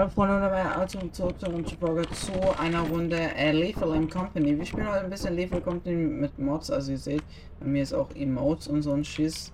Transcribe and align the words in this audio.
Hallo 0.00 0.08
Freunde 0.08 0.36
und 0.36 0.40
dabei 0.40 0.64
also 0.64 0.98
zurück 1.08 1.38
zu 1.38 1.50
unserer 1.50 1.76
Folge 1.76 2.08
zu 2.12 2.32
einer 2.58 2.80
Runde 2.80 3.18
äh, 3.18 3.52
Lethal 3.52 3.92
and 3.92 4.10
Company. 4.10 4.56
Wir 4.56 4.64
spielen 4.64 4.88
heute 4.88 5.04
ein 5.04 5.10
bisschen 5.10 5.36
Lethal 5.36 5.60
Company 5.60 5.94
mit 5.94 6.38
Mods, 6.38 6.70
also 6.70 6.92
ihr 6.92 6.96
seht, 6.96 7.22
bei 7.58 7.66
mir 7.66 7.82
ist 7.82 7.92
auch 7.92 8.08
Emotes 8.14 8.66
und 8.68 8.80
so 8.80 8.94
ein 8.94 9.04
Schiss. 9.04 9.52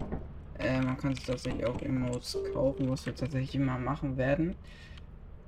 Äh, 0.61 0.81
man 0.83 0.97
kann 0.99 1.17
sich 1.17 1.25
tatsächlich 1.25 1.67
auch 1.67 1.83
Emotes 1.83 2.39
kaufen, 2.55 2.89
was 2.89 3.05
wir 3.05 3.13
tatsächlich 3.17 3.57
immer 3.57 3.77
machen 3.77 4.17
werden. 4.17 4.55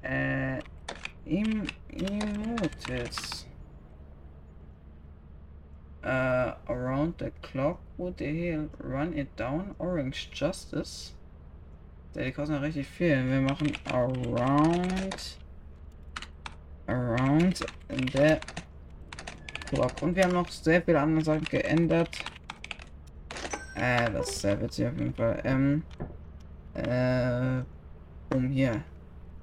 Äh, 0.03 0.59
em 1.27 1.63
Emotes. 1.93 3.47
Uh, 6.03 6.55
around 6.67 7.21
the 7.21 7.31
clock 7.43 7.79
would 7.99 8.17
they 8.17 8.59
run 8.83 9.17
it 9.17 9.29
down? 9.37 9.77
Orange 9.79 10.29
Justice. 10.33 11.13
Die 12.19 12.33
kosten 12.33 12.55
ja 12.55 12.61
richtig 12.61 12.87
viel. 12.89 13.31
Wir 13.31 13.41
machen 13.41 13.73
around 13.93 15.39
around 16.89 17.65
the 17.91 18.37
clock. 19.67 20.03
Und 20.03 20.17
wir 20.17 20.25
haben 20.25 20.33
noch 20.33 20.49
sehr 20.49 20.83
viele 20.83 21.01
andere 21.01 21.25
Sachen 21.25 21.45
geändert. 21.45 22.11
Äh, 23.77 24.11
das 24.11 24.31
ist 24.31 24.41
sehr 24.41 24.61
witzig 24.61 24.89
auf 24.89 24.99
jeden 24.99 25.15
Fall. 25.15 25.41
Ähm, 25.45 25.83
äh, 26.75 28.35
um 28.35 28.49
hier. 28.49 28.83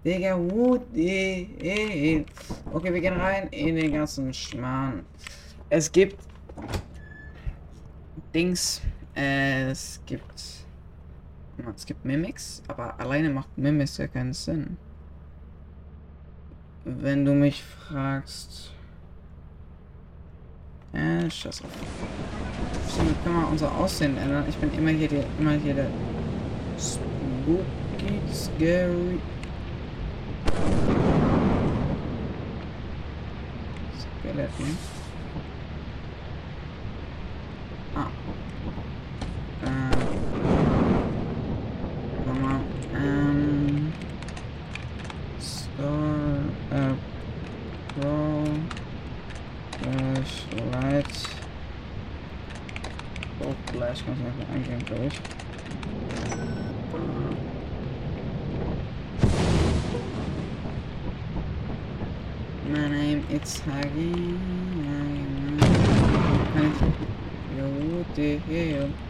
Digga, 0.04 0.38
Woody. 0.38 2.26
Okay, 2.74 2.94
wir 2.94 3.00
gehen 3.00 3.14
rein 3.14 3.48
in 3.52 3.78
den 3.78 3.94
ganzen 3.94 4.34
Schmarrn. 4.34 5.05
Es 5.70 5.90
gibt 5.90 6.18
Dings. 8.34 8.82
Äh, 9.16 9.70
es 9.70 10.02
gibt 10.05 10.65
es 11.76 11.86
gibt 11.86 12.05
Mimics, 12.05 12.62
aber 12.68 13.00
alleine 13.00 13.30
macht 13.30 13.58
Mimics 13.58 13.98
ja 13.98 14.08
keinen 14.08 14.34
Sinn. 14.34 14.78
Wenn 16.84 17.26
du 17.26 17.34
mich 17.34 17.64
fragst. 17.64 18.74
Äh, 20.93 21.30
scheiß 21.30 21.63
auf. 21.63 21.70
Stimmt, 22.93 23.24
können 23.24 23.36
wir 23.41 23.49
unser 23.49 23.71
Aussehen 23.76 24.18
ändern. 24.18 24.46
Ich 24.48 24.55
bin 24.58 24.71
immer 24.74 24.91
hier 24.91 25.08
der, 25.08 25.26
immer 25.40 25.54
hier 25.54 25.74
der 25.74 25.88
Spooky 26.77 28.21
Scary. 28.32 29.20
Skeleton. 33.99 34.95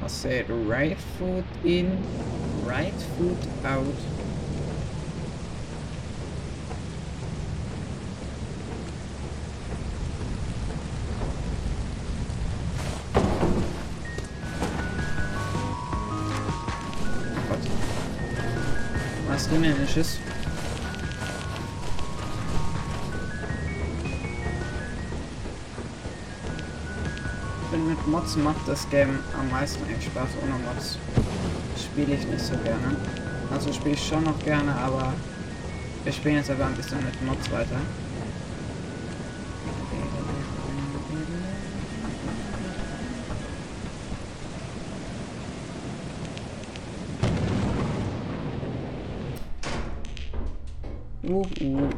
I 0.03 0.07
said 0.07 0.49
right 0.49 0.97
foot 0.97 1.45
in, 1.63 2.01
right 2.65 2.93
foot 2.93 3.37
out. 3.63 3.85
Schiss? 19.87 20.19
Mods 28.07 28.35
macht 28.35 28.67
das 28.67 28.87
Game 28.89 29.19
am 29.39 29.49
meisten 29.49 29.83
eigentlich 29.83 30.05
Spaß. 30.05 30.29
Ohne 30.43 30.53
Mods 30.63 30.97
spiele 31.77 32.13
ich 32.13 32.27
nicht 32.27 32.43
so 32.43 32.53
gerne. 32.63 32.95
Also 33.51 33.73
spiele 33.73 33.95
ich 33.95 34.07
schon 34.07 34.23
noch 34.23 34.37
gerne, 34.43 34.75
aber 34.75 35.13
wir 36.03 36.13
spielen 36.13 36.35
jetzt 36.35 36.51
aber 36.51 36.65
ein 36.65 36.75
bisschen 36.75 37.03
mit 37.03 37.21
Mods 37.23 37.51
weiter. 37.51 37.79
Uh, 51.27 51.43
uh. 51.61 51.94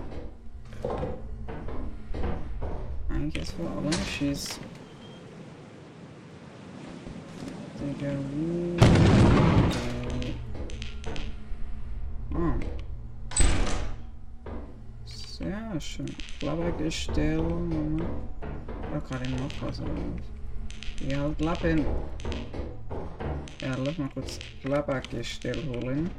Klappergestell. 16.78 17.44
Da 18.92 19.00
gerade 19.00 19.30
noch 19.32 19.50
was. 19.62 19.82
Ja, 21.08 21.22
halt 21.22 21.42
Lappen. 21.42 21.86
Ja, 23.62 23.76
lass 23.84 23.98
mal 23.98 24.10
kurz 24.14 24.40
Klappergestell 24.62 25.58
holen. 25.68 26.10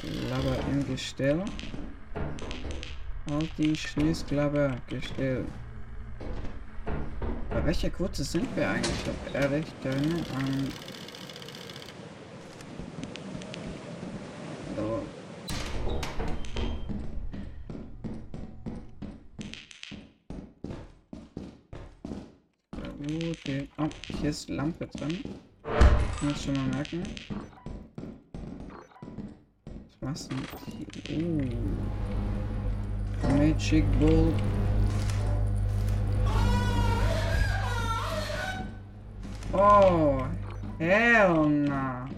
Klappe 0.00 0.56
im 0.70 0.86
Gestell. 0.86 1.44
Halt 3.30 3.50
die 3.58 3.74
Schließklappe 3.76 4.76
Gestell. 4.88 5.44
Bei 7.50 7.66
welcher 7.66 7.90
Kurze 7.90 8.24
sind 8.24 8.48
wir 8.56 8.68
eigentlich? 8.68 8.94
Ich 9.32 9.38
habe 9.38 9.44
ehrlich 9.44 9.66
keine 9.82 10.24
Ahnung. 10.36 10.68
So. 14.76 15.02
Gut, 23.02 23.68
oh, 23.78 23.81
hier 24.06 24.30
ist 24.30 24.48
Lampe 24.48 24.86
drin. 24.86 25.18
Muss 26.22 26.44
schon 26.44 26.54
mal 26.54 26.66
merken. 26.76 27.02
Was 30.00 30.28
denn? 30.28 30.38
Uh. 31.10 31.48
Magic 33.36 33.84
Ball. 34.00 34.32
Oh, 39.52 40.24
hell 40.78 41.48
no. 41.48 42.08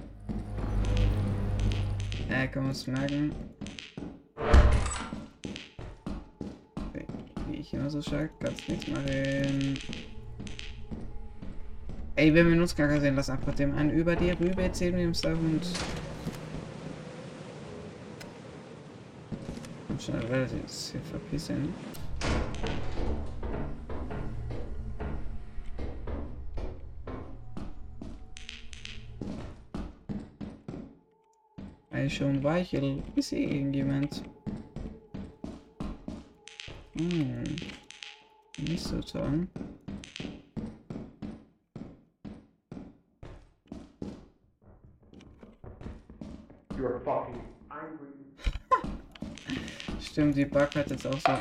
Äh, 2.29 2.49
kann 2.49 2.63
man 2.63 2.73
es 2.73 2.87
merken? 2.87 3.35
Wie 7.49 7.57
ich 7.57 7.75
immer 7.75 7.91
so 7.91 8.01
schaue, 8.01 8.31
kannst 8.41 8.69
nichts 8.69 8.87
machen. 8.89 9.79
Ey, 12.17 12.33
wenn 12.33 12.49
wir 12.53 12.63
uns 12.63 12.77
gar 12.77 13.01
sehen, 13.01 13.17
lass 13.17 13.29
einfach 13.29 13.55
dem 13.57 13.77
einen 13.77 13.91
über 13.91 14.15
dir 14.15 14.39
rüber 14.39 14.63
erzählen, 14.63 14.97
dem 14.97 15.15
Stuff 15.15 15.37
und 15.37 15.63
schnell 20.01 20.29
werde 20.29 20.45
ich 20.45 20.53
jetzt 20.63 20.93
hier 20.93 21.01
verpissen. 21.01 21.75
Ey, 31.91 32.09
schon 32.09 32.45
weichel. 32.45 33.03
Ist 33.17 33.31
hier 33.31 33.41
irgendjemand? 33.41 34.23
Hm. 36.97 37.45
Nicht 38.59 38.85
so 38.85 39.01
toll. 39.01 39.49
Stimmt, 50.01 50.37
die 50.37 50.45
Bug 50.45 50.75
hat 50.75 50.91
jetzt 50.91 51.07
auch 51.07 51.19
so. 51.19 51.33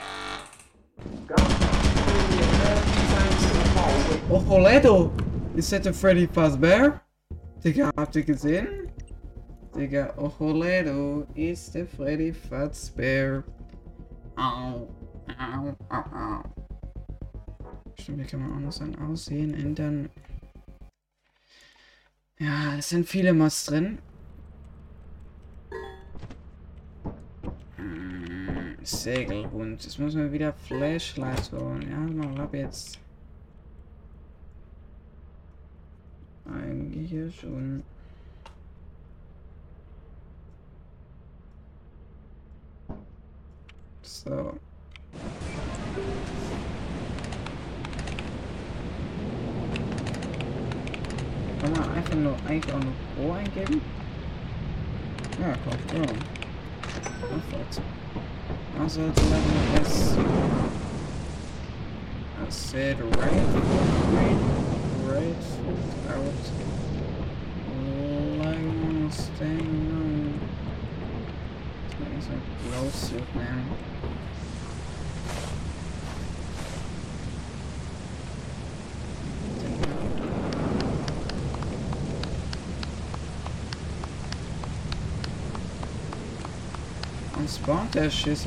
Oh, 4.29 4.43
Holedo! 4.49 5.11
Ist 5.55 5.71
das 5.71 5.81
der 5.81 5.93
Freddy 5.93 6.27
Fazbear? 6.27 7.01
Digga, 7.63 7.91
habt 7.95 8.15
ihr 8.15 8.23
gesehen? 8.23 8.91
Digga, 9.75 10.13
Ojoledo 10.17 11.25
ist 11.33 11.73
der 11.73 11.87
Freddy 11.87 12.33
Fazbear. 12.33 13.43
Au, 14.35 14.87
au, 15.39 15.75
au, 15.89 15.95
au. 15.95 16.43
Stimmt, 17.99 18.19
hier 18.19 18.27
kann 18.27 18.41
man 18.41 18.57
auch 18.57 18.65
noch 18.65 18.71
sein 18.71 18.95
Aussehen 18.99 19.53
ändern. 19.53 20.09
Ja, 22.39 22.75
es 22.77 22.89
sind 22.89 23.07
viele 23.07 23.33
Mods 23.33 23.65
drin. 23.65 23.99
Segelhund. 28.85 29.83
Jetzt 29.83 29.99
muss 29.99 30.15
man 30.15 30.31
wieder 30.31 30.53
Flashlight 30.53 31.51
holen. 31.51 31.87
Ja, 31.89 32.25
mal 32.25 32.41
ab 32.41 32.53
jetzt. 32.53 32.99
Eigentlich 36.45 37.11
ja 37.11 37.31
schon. 37.31 37.83
So. 44.01 44.57
Kann 51.61 51.71
man 51.71 51.91
einfach 51.91 52.15
nur 52.15 52.35
eigentlich 52.47 52.73
auch 52.73 52.79
noch 52.79 52.93
Pro 53.15 53.31
eingeben? 53.31 53.81
Ja, 55.39 55.53
kommt 55.63 55.87
Pro. 55.87 56.01
Perfekt. 57.27 57.81
Also 58.79 59.01
Level 59.01 59.75
S. 59.75 60.17
I 62.41 62.49
said 62.49 62.99
right, 63.15 63.31
right, 64.11 64.37
right, 65.03 65.35
out. 66.09 66.33
Like 68.39 69.13
staying 69.13 69.91
on. 69.91 70.39
It's 72.17 72.27
like 72.27 72.45
glow 72.63 72.89
suit, 72.89 73.35
man. 87.67 87.77
Und 87.77 87.89
spawnt 87.89 87.95
der 87.95 88.09
Schiss 88.09 88.45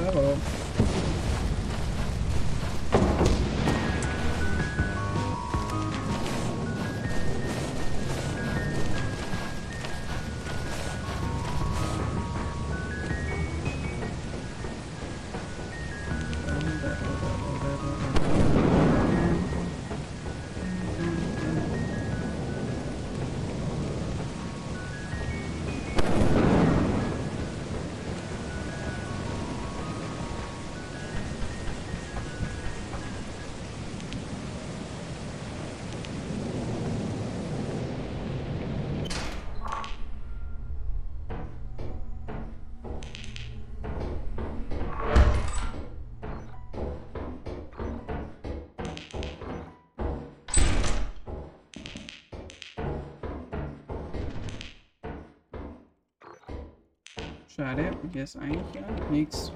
hier 58.13 58.25
ist 58.25 58.37
eigentlich 58.37 58.85
nichts. 59.11 59.53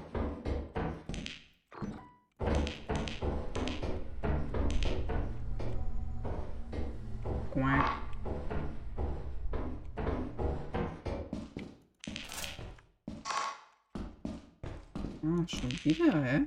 Ah, 15.23 15.47
schon 15.47 15.71
wieder, 15.83 16.23
hä? 16.23 16.41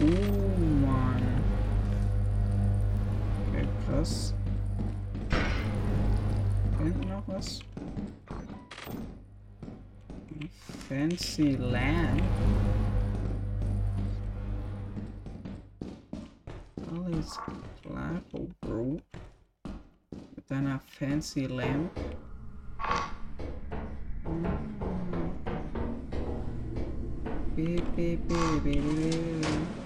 Oh 0.00 0.60
Mann. 0.86 1.22
Okay, 3.48 3.66
krass. 3.86 4.34
Hinten 6.78 7.08
noch 7.08 7.26
was? 7.26 7.60
Fancy 10.88 11.54
Land. 11.56 12.22
All 16.90 17.08
Alles 17.18 17.38
klar, 17.82 18.22
oh 18.32 18.48
Bro. 18.60 19.00
Mit 20.36 20.50
deiner 20.50 20.78
Fancy 20.78 21.46
Lamp. 21.46 21.90
Beep, 27.56 27.82
beep, 27.96 28.20
beep, 28.28 28.62
beep, 28.62 28.82
beep. 28.82 29.77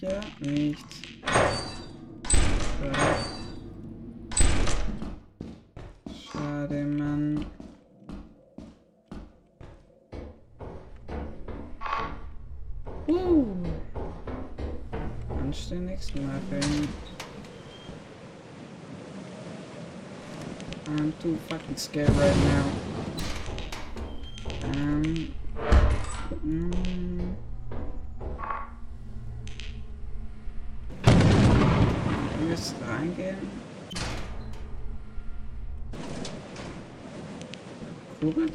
Ja 0.00 0.20
nicht. 0.38 0.78
Schade. 2.78 2.94
Schade, 6.30 6.84
Mann. 6.84 7.46
Uh. 13.08 13.46
Anständigst 15.40 16.14
machen. 16.14 16.88
I'm 20.86 21.12
too 21.20 21.36
fucking 21.48 21.76
scared 21.76 22.10
right 22.10 22.36
now. 22.36 22.87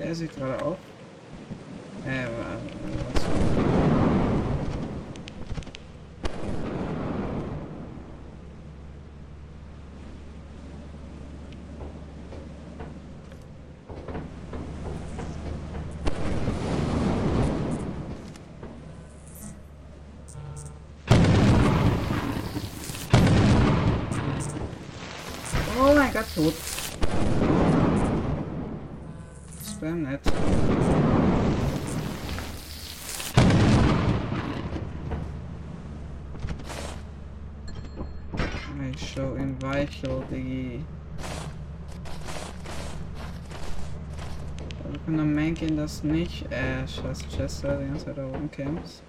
Kurbelt 0.04 0.10
er 0.10 0.16
sich 0.16 0.36
gerade 0.36 0.62
auf? 0.66 0.78
Äh, 2.06 2.26
wa- 2.26 2.60
was? 3.16 3.24
Oh 25.80 25.94
mein 25.96 26.14
Gott, 26.14 26.26
tot. 26.36 26.54
Das 29.60 29.73
wäre 29.84 29.96
nett. 29.96 30.22
Ich 38.96 39.14
schau 39.14 39.34
in 39.34 39.62
Weichel, 39.62 40.24
Diggi. 40.32 40.86
Wir 44.90 45.00
können 45.06 45.20
am 45.20 45.34
Main 45.34 45.54
gehen, 45.54 45.76
das 45.76 46.04
nicht. 46.04 46.46
Äh, 46.52 46.88
scheiß 46.88 47.28
Chester, 47.36 47.78
die 47.78 47.88
ganze 47.88 48.06
Zeit 48.06 48.18
da 48.18 48.26
oben 48.26 48.50
camps. 48.52 49.04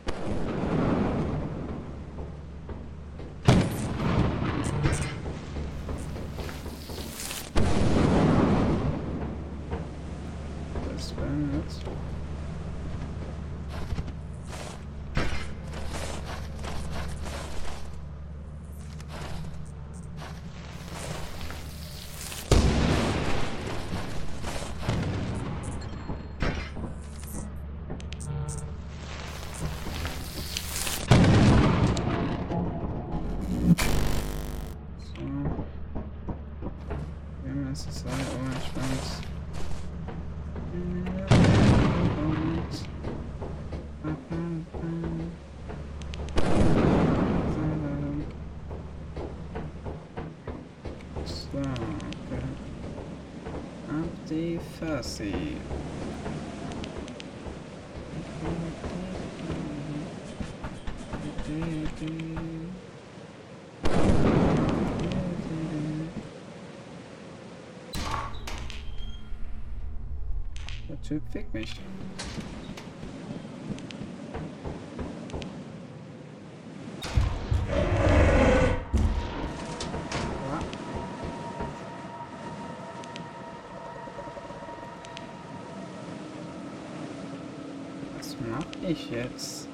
Was 88.34 88.46
mach 88.50 88.88
ich 88.88 89.10
jetzt? 89.10 89.68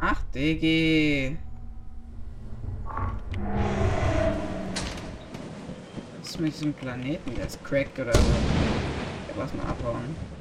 Ach, 0.00 0.22
Diggi. 0.34 1.36
Was 6.18 6.30
ist 6.30 6.40
mit 6.40 6.54
diesem 6.54 6.72
Planeten? 6.72 7.34
Der 7.34 7.46
ist 7.46 7.62
cracked 7.64 7.98
oder 7.98 8.14
so. 8.14 8.20
Ja, 8.20 9.34
lass 9.36 9.52
mal 9.54 9.66
abhauen. 9.66 10.39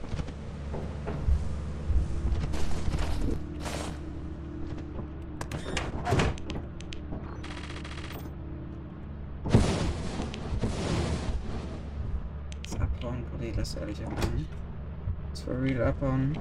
Lass 13.69 13.81
ehrlich 13.81 14.05
abhauen. 14.05 14.47
Lass 15.29 15.41
for 15.41 15.61
real 15.61 15.83
abhauen. 15.83 16.37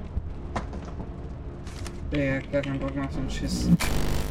Der 2.11 2.41
gar 2.41 2.61
keinen 2.61 2.79
Bock 2.79 2.95
mehr 2.95 3.05
auf 3.05 3.11
so 3.11 3.19
einen 3.19 3.29
Schiss. 3.29 3.69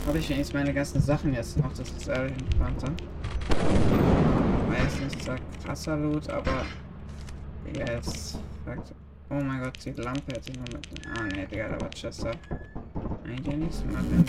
Habe 0.06 0.18
ich 0.18 0.28
wenigstens 0.28 0.54
meine 0.54 0.74
ganzen 0.74 1.00
Sachen 1.00 1.32
jetzt 1.32 1.58
noch, 1.58 1.72
das 1.72 1.90
ist 1.90 2.08
ehrlich 2.08 2.32
entspannter. 2.32 2.92
War 4.68 4.78
jetzt 4.82 5.00
nicht 5.00 5.22
so 5.22 5.32
krasser 5.64 5.96
Loot, 5.96 6.28
aber 6.30 6.64
Digga, 7.66 7.92
jetzt. 7.92 8.38
Oh 9.30 9.34
mein 9.34 9.62
Gott, 9.62 9.78
die 9.84 9.90
Lampe 9.90 10.32
hätte 10.32 10.50
ich 10.50 10.58
noch 10.58 10.66
mit. 10.72 10.88
Ah 11.16 11.22
ne, 11.22 11.46
Digga, 11.46 11.68
da 11.68 11.80
war 11.80 11.90
Chester. 11.90 12.32
Eigentlich 13.24 13.56
nichts 13.56 13.84
machen. 13.84 14.24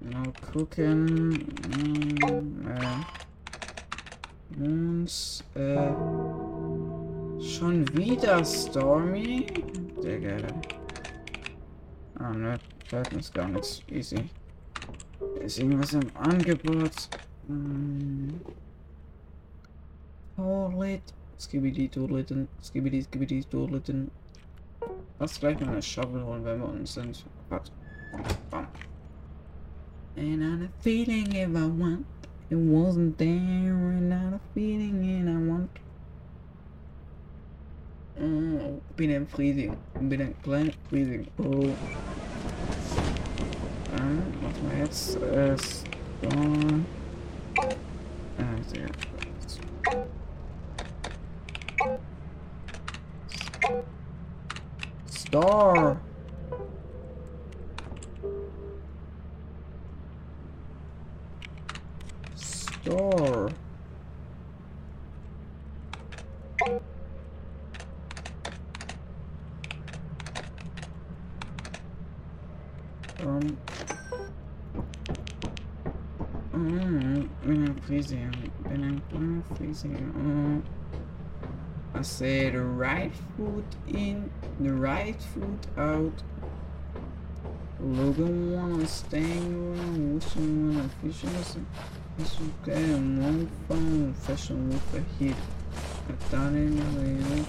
No 0.00 0.32
cooking. 0.52 1.28
Mm, 1.34 2.66
äh. 2.66 3.25
Moons. 4.56 5.44
Äh. 5.54 5.90
Schon 7.40 7.86
wieder 7.96 8.44
Stormy? 8.44 9.46
Digga. 10.02 10.36
Ah 12.18 12.32
ne, 12.32 12.58
fällt 12.86 13.12
mir 13.12 13.20
gar 13.34 13.48
nichts. 13.48 13.82
Easy. 13.90 14.30
Ist 15.44 15.58
irgendwas 15.58 15.92
im 15.92 16.08
Angebot? 16.14 17.08
Hm. 17.46 18.40
Toilet. 20.36 21.02
Skibidi 21.38 21.88
Toileten. 21.88 22.48
Skibidi 22.62 23.02
Skibidi 23.02 23.44
Toileten. 23.44 24.10
Lass 25.18 25.38
gleich 25.38 25.60
mal 25.60 25.68
eine 25.68 25.82
Shovel 25.82 26.24
holen, 26.24 26.44
wenn 26.44 26.60
wir 26.60 26.68
uns 26.68 26.94
sind. 26.94 27.24
Bam. 27.48 28.66
And 30.16 30.42
I 30.42 30.50
had 30.50 30.62
a 30.62 30.68
feeling 30.80 31.34
if 31.34 31.50
I 31.50 31.66
want, 31.66 32.06
it 32.50 32.56
wasn't 32.56 33.18
there. 33.18 33.26
And 33.28 34.12
I 34.12 34.18
had 34.18 34.32
a 34.34 34.40
feeling 34.54 35.04
and 35.04 35.28
I 35.28 35.36
want. 35.50 35.70
Oh, 38.18 38.80
bin 38.96 39.10
im 39.10 39.26
Freezing. 39.26 39.76
Bin 40.00 40.20
ein 40.20 40.34
kleiner 40.42 40.72
Freezing. 40.88 41.26
Oh. 41.38 41.68
Dann 43.94 44.22
machen 44.42 44.70
wir 44.70 44.78
jetzt 44.78 45.16
äh, 45.16 45.56
Store. 45.58 46.80
Äh, 48.38 48.62
sehr 48.68 48.86
gut. 48.86 49.16
Store. 62.86 63.50
Um. 73.24 73.58
Mm, 76.52 77.28
ein 77.44 77.76
Freezing. 77.82 78.30
Ein 78.70 79.02
kleiner 79.10 79.42
Freezing. 79.56 79.96
Mm. 79.96 80.62
I 81.92 82.02
say 82.02 82.50
the 82.50 82.60
right 82.60 83.10
foot 83.36 83.64
in, 83.88 84.30
the 84.60 84.72
right 84.72 85.20
foot 85.20 85.66
out. 85.76 86.22
Logan 87.80 88.52
wanna 88.52 88.86
stay 88.86 89.38
around, 89.38 90.14
wishing 90.14 90.68
when 90.68 90.78
I'm 90.78 90.88
fishing. 91.10 91.66
It's 92.18 92.36
okay, 92.62 92.94
I'm 92.94 93.22
on 93.22 93.46
phone, 93.68 94.14
fashion 94.14 94.70
with 94.70 94.94
a 94.94 95.22
hit. 95.22 95.36
I 96.08 96.12
thought 96.30 96.54
anyway, 96.54 97.44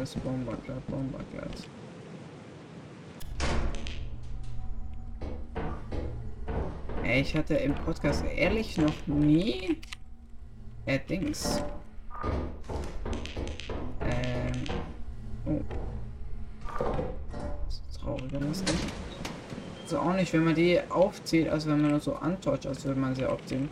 I 0.00 0.04
think. 0.04 0.24
I 0.24 0.28
wanna 0.28 0.44
was 0.44 0.54
Bomberklat, 0.54 0.86
Bomberklat. 0.86 1.66
Ey, 7.02 7.20
ich 7.20 7.34
hatte 7.34 7.54
im 7.54 7.74
Podcast 7.74 8.24
ehrlich 8.24 8.76
noch 8.76 9.06
nie 9.06 9.78
äh, 10.86 10.98
Dings. 11.08 11.64
Ähm. 14.00 14.64
Oh. 15.46 15.60
Das 17.66 17.82
ist 17.90 18.00
traurig, 18.00 18.24
wenn 18.30 18.48
das 18.48 18.60
nicht. 18.60 18.74
Also 19.82 19.98
auch 19.98 20.14
nicht, 20.14 20.32
wenn 20.32 20.44
man 20.44 20.54
die 20.54 20.78
aufzählt, 20.90 21.48
also 21.48 21.70
wenn 21.70 21.80
man 21.80 21.90
nur 21.92 22.00
so 22.00 22.14
antäuscht, 22.14 22.66
als 22.66 22.84
würde 22.84 23.00
man 23.00 23.14
sie 23.14 23.24
aufzählen. 23.24 23.68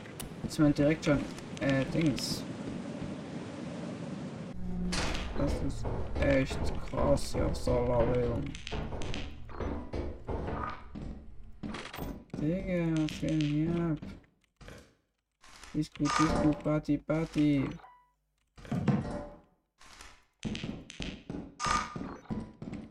Ist 0.49 0.59
man 0.59 0.75
direkt 0.75 1.05
schon 1.05 1.19
äh, 1.61 1.85
Dings. 1.93 2.43
Das 5.39 5.53
ist 5.63 5.85
echt 6.21 6.59
krass, 6.89 7.35
ja, 7.35 7.55
Salarium. 7.55 8.43
Digga, 12.41 13.07
denn 13.21 13.41
hier 13.41 13.75
ab? 13.93 13.99
Disco, 15.75 16.05
Disco, 16.05 16.51
Party, 16.63 16.97
Party. 16.97 17.69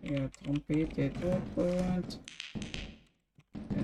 Ja, 0.03 0.27
Trompete, 0.43 1.11
Turbot. 1.13 2.19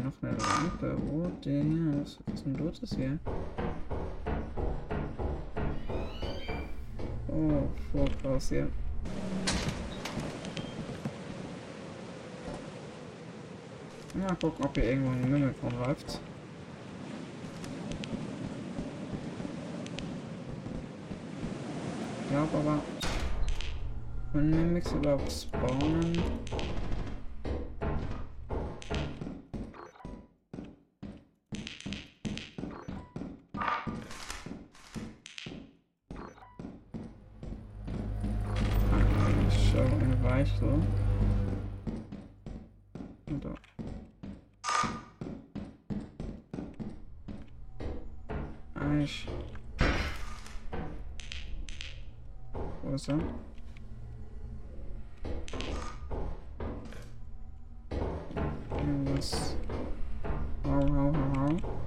noch 0.03 0.13
eine 0.21 0.37
Lampe. 0.37 0.97
Oh, 1.11 1.31
der. 1.43 1.63
Was, 1.99 2.19
was 2.25 2.35
ist 2.35 2.45
denn 2.45 2.55
los 2.55 2.79
hier? 2.95 3.19
Oh, 7.33 7.69
Vorkraus 7.93 8.49
hier. 8.49 8.67
Mal 14.13 14.35
gucken, 14.35 14.65
ob 14.65 14.75
hier 14.75 14.83
irgendwo 14.83 15.11
ein 15.11 15.31
Mümmel 15.31 15.55
rumläuft. 15.63 16.19
Ich 22.19 22.29
glaube 22.29 22.57
aber, 22.57 22.79
wenn 24.33 24.49
Mimics 24.49 24.91
überhaupt 24.91 25.31
spawnen. 25.31 26.21
Wo 53.01 53.03
ist 53.03 53.09
er? 53.09 53.19
Irgendwas. 58.77 59.55
Hau, 60.63 60.71
hau, 60.71 61.13
hau, 61.15 61.35
hau. 61.35 61.81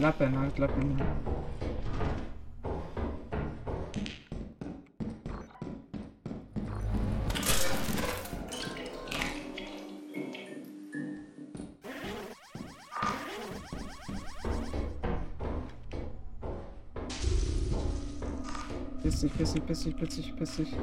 Fick 0.00 0.18
dich. 0.18 0.34
Halt 0.34 0.58
Lappen, 0.58 0.58
Lappen. 0.58 1.02
Piss 19.02 19.20
dich, 19.20 19.36
piss 19.36 19.52
dich, 19.52 19.66
piss 19.66 19.82
dich, 19.84 19.96
piss 19.96 20.16
dich, 20.16 20.36
piss 20.36 20.56
dich. 20.56 20.74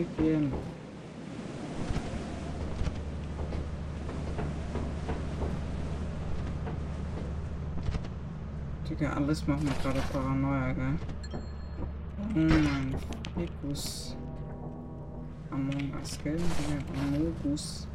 Verficken? 0.00 0.52
Digga, 8.88 9.12
alles 9.12 9.46
macht 9.46 9.62
mir 9.62 9.70
gerade 9.82 10.00
Paranoia, 10.12 10.72
gell? 10.72 10.98
Oh 12.34 12.38
mein 12.38 12.94
Fikus. 13.34 14.16
Among 15.50 15.92
Us, 16.00 16.18
gell? 16.22 16.38
Amogus. 16.94 17.86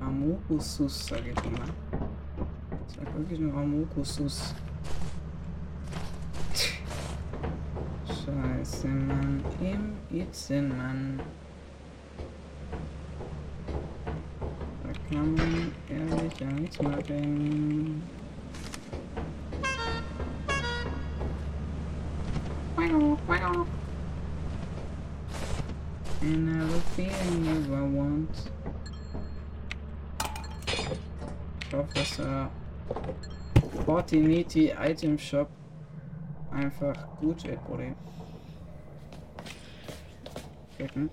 Amogusus, 0.00 1.06
sag 1.06 1.20
ich 1.20 1.44
immer. 1.44 1.66
Ich 2.88 2.96
sag 2.96 3.14
wirklich 3.14 3.40
nur 3.40 3.54
Amogusus. 3.54 4.54
Scheiße, 8.06 8.88
Mann. 8.88 9.39
Im 9.60 9.98
Itzen, 10.10 10.74
Mann. 10.76 11.20
Da 14.82 14.92
kann 15.08 15.34
man 15.34 15.72
ehrlich 15.88 16.40
ja 16.40 16.46
nichts 16.46 16.80
machen. 16.80 18.02
And 26.22 26.50
I 26.50 26.64
will 26.64 26.80
feeling 26.94 27.44
you 27.44 27.74
I 27.74 27.80
want. 27.80 28.50
Ich 31.66 31.74
hoffe, 31.74 31.94
dass 31.94 32.18
Item 34.78 35.18
Shop 35.18 35.48
einfach 36.50 36.94
gut 37.20 37.44
wird, 37.44 37.64
Bruder. 37.66 37.94
Gucken. 40.80 41.10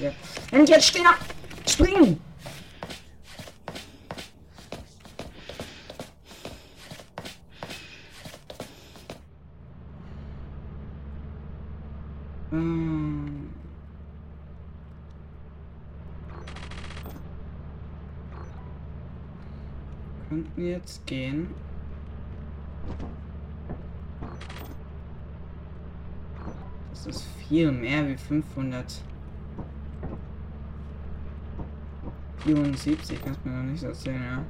Ja. 0.00 0.10
Und 0.50 0.68
jetzt 0.68 0.86
steh! 0.88 0.98
Springen! 1.68 2.20
Hm. 12.50 13.50
Könnten 20.28 20.52
wir 20.56 20.70
jetzt 20.70 21.06
gehen? 21.06 21.54
Das 27.06 27.16
ist 27.16 27.26
viel 27.54 27.70
mehr 27.70 28.08
wie 28.08 28.16
500. 28.16 28.84
74, 32.38 33.22
kannst 33.22 33.46
mir 33.46 33.52
noch 33.52 33.62
nicht 33.62 33.84
erzählen, 33.84 34.22
ja. 34.22 34.44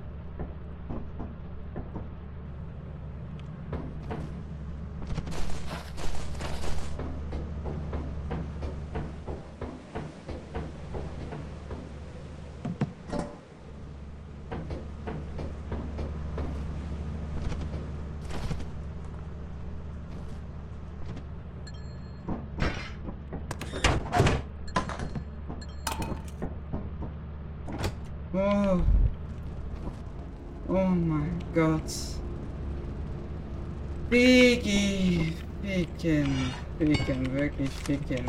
Wirklich 37.86 38.08
ficken. 38.16 38.26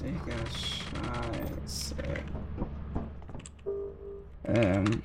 Digga, 0.00 0.36
scheiße. 1.66 1.94
Ähm. 4.44 5.02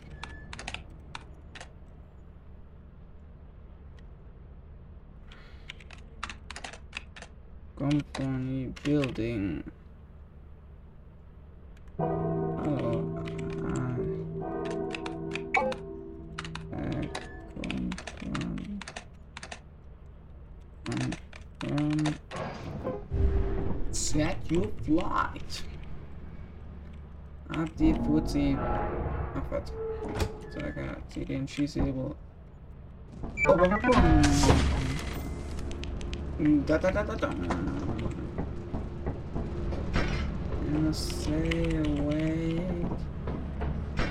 Company 7.75 8.73
building. 8.83 9.63
Set 24.15 24.37
you 24.49 24.71
flight. 24.85 25.63
Ab 27.49 27.69
die 27.77 27.93
Fuzzi. 28.05 28.57
Ach 28.57 29.35
Abfahrt. 29.35 29.73
So, 30.53 30.59
egal. 30.59 30.97
Zieh 31.09 31.25
den 31.25 31.47
Schießhebel. 31.47 32.15
Da 33.45 33.55
da 36.77 36.91
da 36.91 37.03
da 37.03 37.15
da. 37.15 37.29
And 40.67 40.87
I 40.87 40.91
Stay 40.91 41.77
awake. 41.77 42.97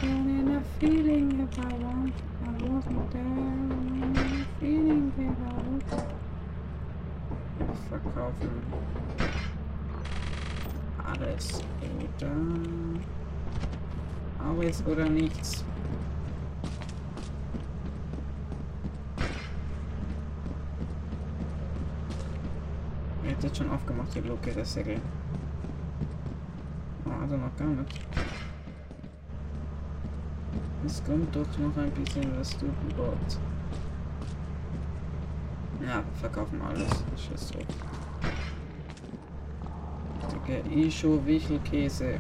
And 0.03 0.29
in 0.39 0.57
a 0.57 0.61
feeling 0.79 1.49
if 1.49 1.59
I 1.59 1.73
want, 1.83 2.15
I 2.45 2.49
wasn't 2.69 3.11
there. 3.11 3.23
In 3.23 4.17
a 4.17 4.61
Feeling 4.61 5.13
if 5.19 5.39
I 5.49 5.57
was. 5.67 6.05
Verkaufen. 7.91 9.24
Alles 11.05 11.63
oder 12.21 12.33
alles 14.55 14.85
oder 14.87 15.09
nichts. 15.09 15.65
Er 23.25 23.31
hat 23.31 23.43
jetzt 23.43 23.57
schon 23.57 23.71
aufgemacht, 23.71 24.15
die 24.15 24.21
Luke, 24.21 24.53
der 24.53 24.65
Segel. 24.65 25.01
Oh, 27.07 27.23
also 27.23 27.37
noch 27.37 27.57
gar 27.57 27.69
nicht. 27.69 28.01
Es 30.87 31.03
kommt 31.05 31.35
doch 31.35 31.59
noch 31.59 31.77
ein 31.83 31.91
bisschen 31.93 32.39
was 32.39 32.51
zu 32.51 32.67
Bord. 32.97 33.39
Ja, 35.87 36.03
verkaufen 36.21 36.61
alles. 36.63 36.91
Scheiß 37.17 37.53
drauf. 37.53 37.94
Digga, 40.47 40.69
Isho 40.71 41.25
Wichelkäse. 41.25 42.19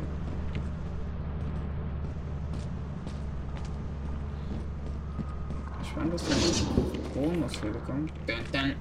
Ich 5.83 5.89
fand 5.91 6.13
das 6.15 6.29
ja 6.29 6.67
Bonus 7.15 7.61
hier 7.61 7.71
bekommen. 7.71 8.11
Dun, 8.27 8.37
dun. 8.53 8.75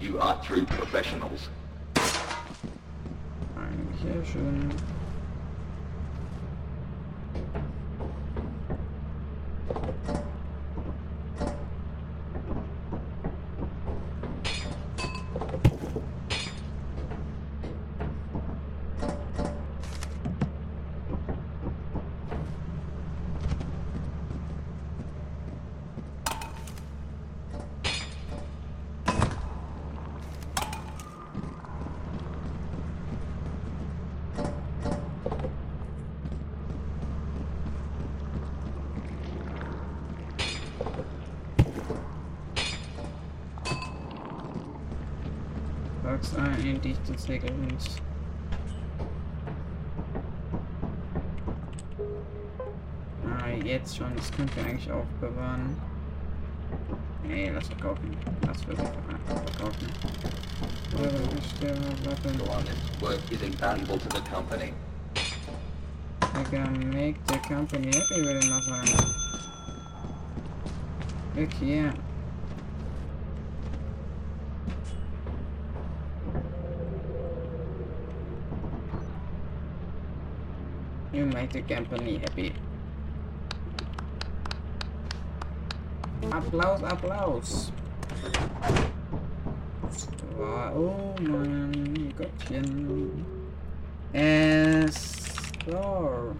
You 0.00 0.18
are 0.18 0.40
true 0.42 0.64
professionals. 0.64 1.48
Eigentlich 3.56 4.04
ja 4.04 4.99
Sagst 46.20 46.38
ein 46.38 46.80
dichtes 46.80 47.22
Segelhund. 47.24 48.02
Ah, 53.26 53.48
jetzt 53.64 53.96
schon. 53.96 54.14
Das 54.16 54.30
könnt 54.30 54.50
ihr 54.56 54.64
eigentlich 54.64 54.90
aufbewahren. 54.90 55.76
Nee, 57.26 57.50
lass 57.50 57.68
verkaufen. 57.68 58.16
Lass 58.46 58.62
verkaufen. 58.62 59.86
Honest 62.46 63.02
work 63.02 63.32
is 63.32 63.42
invaluable 63.42 63.98
to 63.98 64.08
the 64.10 64.20
company. 64.28 64.74
Digga, 66.20 66.68
make 66.92 67.16
the 67.26 67.38
company 67.38 67.90
happy, 67.92 68.22
mal 68.22 68.62
sagen. 68.62 69.14
Look 71.36 71.52
here. 71.54 71.94
You 81.20 81.26
make 81.26 81.52
the 81.52 81.60
company 81.60 82.16
happy. 82.16 82.54
Applause, 86.32 86.82
applause. 86.82 87.72
Oh 90.38 91.14
mein 91.20 92.14
Gottchen. 92.16 93.26
Es 94.14 95.28
so. 95.70 96.34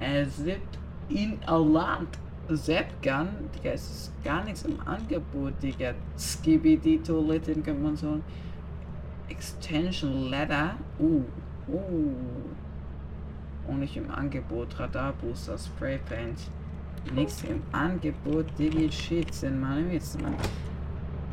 Es 0.00 0.44
gibt 0.44 0.78
in 1.08 1.38
Irland 1.46 2.18
Zapgun, 2.52 3.28
Digga, 3.54 3.70
es 3.70 3.88
ist 3.88 4.24
gar 4.24 4.42
nichts 4.42 4.64
im 4.64 4.80
Angebot, 4.84 5.62
Digga. 5.62 5.94
Skibidi 6.18 6.98
Toiletten 6.98 7.62
könnte 7.62 7.80
man 7.80 7.96
so. 7.96 8.18
Extension 9.28 10.28
Ladder. 10.28 10.74
Uh, 10.98 11.22
uh. 11.68 12.49
Nicht 13.78 13.96
im 13.96 14.10
Angebot. 14.10 14.78
Radar 14.78 15.12
Booster, 15.14 15.56
Spray 15.56 15.98
Paint. 16.08 16.38
Nichts 17.14 17.42
im 17.44 17.62
Angebot, 17.72 18.46
Digi 18.58 18.92
Shit, 18.92 19.32
sind 19.34 19.60
meine 19.60 19.90
Witze, 19.90 20.18
Mann. 20.18 20.34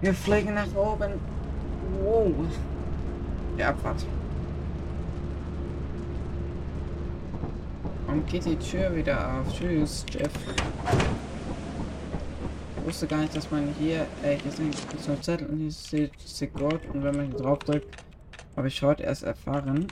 Wir 0.02 0.14
fliegen 0.14 0.54
nach 0.54 0.74
oben. 0.76 1.14
Wow. 2.02 2.32
Die 3.58 3.64
Abfahrt. 3.64 4.06
Und 8.08 8.28
geht 8.28 8.46
die 8.46 8.56
Tür 8.56 8.96
wieder 8.96 9.40
auf. 9.40 9.54
Tschüss, 9.54 10.06
Jeff. 10.12 10.32
Ich 12.78 12.86
wusste 12.86 13.08
gar 13.08 13.20
nicht, 13.20 13.36
dass 13.36 13.52
man 13.52 13.68
hier, 13.78 14.06
äh, 14.24 14.38
hier 14.42 14.52
sind 14.52 14.74
so 15.00 15.16
Zettel 15.16 15.48
und 15.48 15.58
hier 15.58 15.72
steht 15.72 16.12
Sigurd 16.20 16.80
und 16.94 17.04
wenn 17.04 17.16
man 17.18 17.26
hier 17.28 17.36
drauf 17.38 17.60
drückt, 17.60 18.04
habe 18.56 18.70
ich 18.70 18.82
heute 18.82 19.04
erst 19.04 19.24
erfahren. 19.24 19.88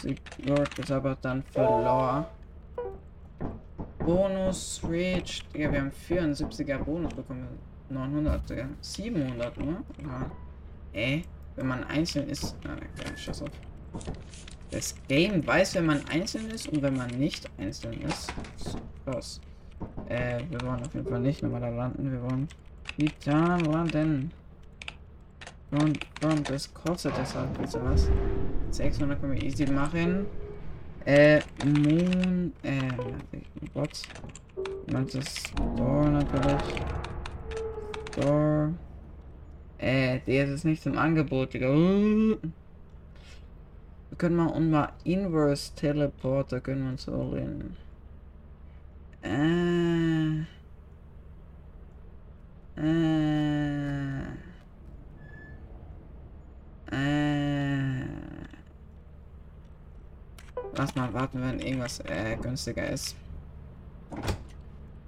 Sigurd 0.00 0.78
ist 0.78 0.90
aber 0.90 1.16
dann 1.20 1.42
verloren. 1.42 2.26
Bonus 3.98 4.80
reached. 4.88 5.46
Ja, 5.54 5.72
wir 5.72 5.80
haben 5.80 5.92
74er 6.08 6.78
Bonus 6.78 7.14
bekommen. 7.14 7.48
900, 7.88 8.48
Digga. 8.48 8.68
700 8.80 9.56
nur. 9.58 9.82
Ja. 10.02 10.30
Äh, 10.92 11.22
wenn 11.56 11.66
man 11.66 11.84
einzeln 11.84 12.28
ist. 12.28 12.56
Na, 12.64 12.74
okay, 12.74 13.16
scheiß 13.16 13.42
auf. 13.42 13.50
Das 14.70 14.94
Game 15.08 15.46
weiß, 15.46 15.76
wenn 15.76 15.86
man 15.86 16.04
einzeln 16.08 16.50
ist 16.50 16.68
und 16.68 16.82
wenn 16.82 16.96
man 16.96 17.08
nicht 17.10 17.48
einzeln 17.58 18.00
ist. 18.02 18.32
Krass. 19.04 19.40
Äh, 20.08 20.42
wir 20.50 20.60
wollen 20.62 20.84
auf 20.84 20.94
jeden 20.94 21.06
Fall 21.06 21.20
nicht 21.20 21.42
nochmal 21.42 21.60
da 21.60 21.68
landen. 21.68 22.10
Wir 22.10 22.22
wollen 22.22 22.48
wieder 22.96 23.58
landen. 23.58 24.32
Und, 25.70 25.98
und 26.24 26.50
das 26.50 26.72
kostet 26.72 27.14
deshalb, 27.18 27.58
wisst 27.60 27.74
ihr 27.74 27.84
was? 27.84 28.08
600 28.74 29.20
können 29.20 29.34
wir 29.34 29.42
easy 29.42 29.66
machen. 29.66 30.26
Äh, 31.04 31.40
Moon, 31.64 32.52
äh, 32.62 32.90
Gott. 33.72 34.02
Ist 35.14 35.48
Store 35.48 36.10
natürlich. 36.10 36.62
Store. 38.10 38.74
Äh, 39.78 40.20
der 40.26 40.48
ist 40.48 40.64
nicht 40.64 40.84
im 40.86 40.98
Angebot, 40.98 41.54
Digga. 41.54 41.68
Wir 41.68 42.38
können 44.18 44.36
mal 44.36 44.46
und 44.46 44.70
mal 44.70 44.92
Inverse 45.04 45.74
Teleporter 45.76 46.60
können 46.60 46.82
wir 46.84 46.90
uns 46.90 47.06
holen. 47.06 47.76
Äh. 49.22 50.40
Äh. 52.80 54.20
Äh. 56.90 58.33
Lass 60.76 60.94
mal 60.96 61.12
warten, 61.14 61.40
wenn 61.40 61.60
irgendwas 61.60 62.00
äh, 62.00 62.36
günstiger 62.42 62.88
ist. 62.90 63.14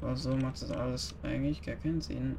Aber 0.00 0.16
so 0.16 0.36
macht 0.36 0.62
das 0.62 0.70
alles 0.70 1.14
eigentlich 1.22 1.60
gar 1.62 1.74
keinen 1.76 2.00
Sinn. 2.00 2.36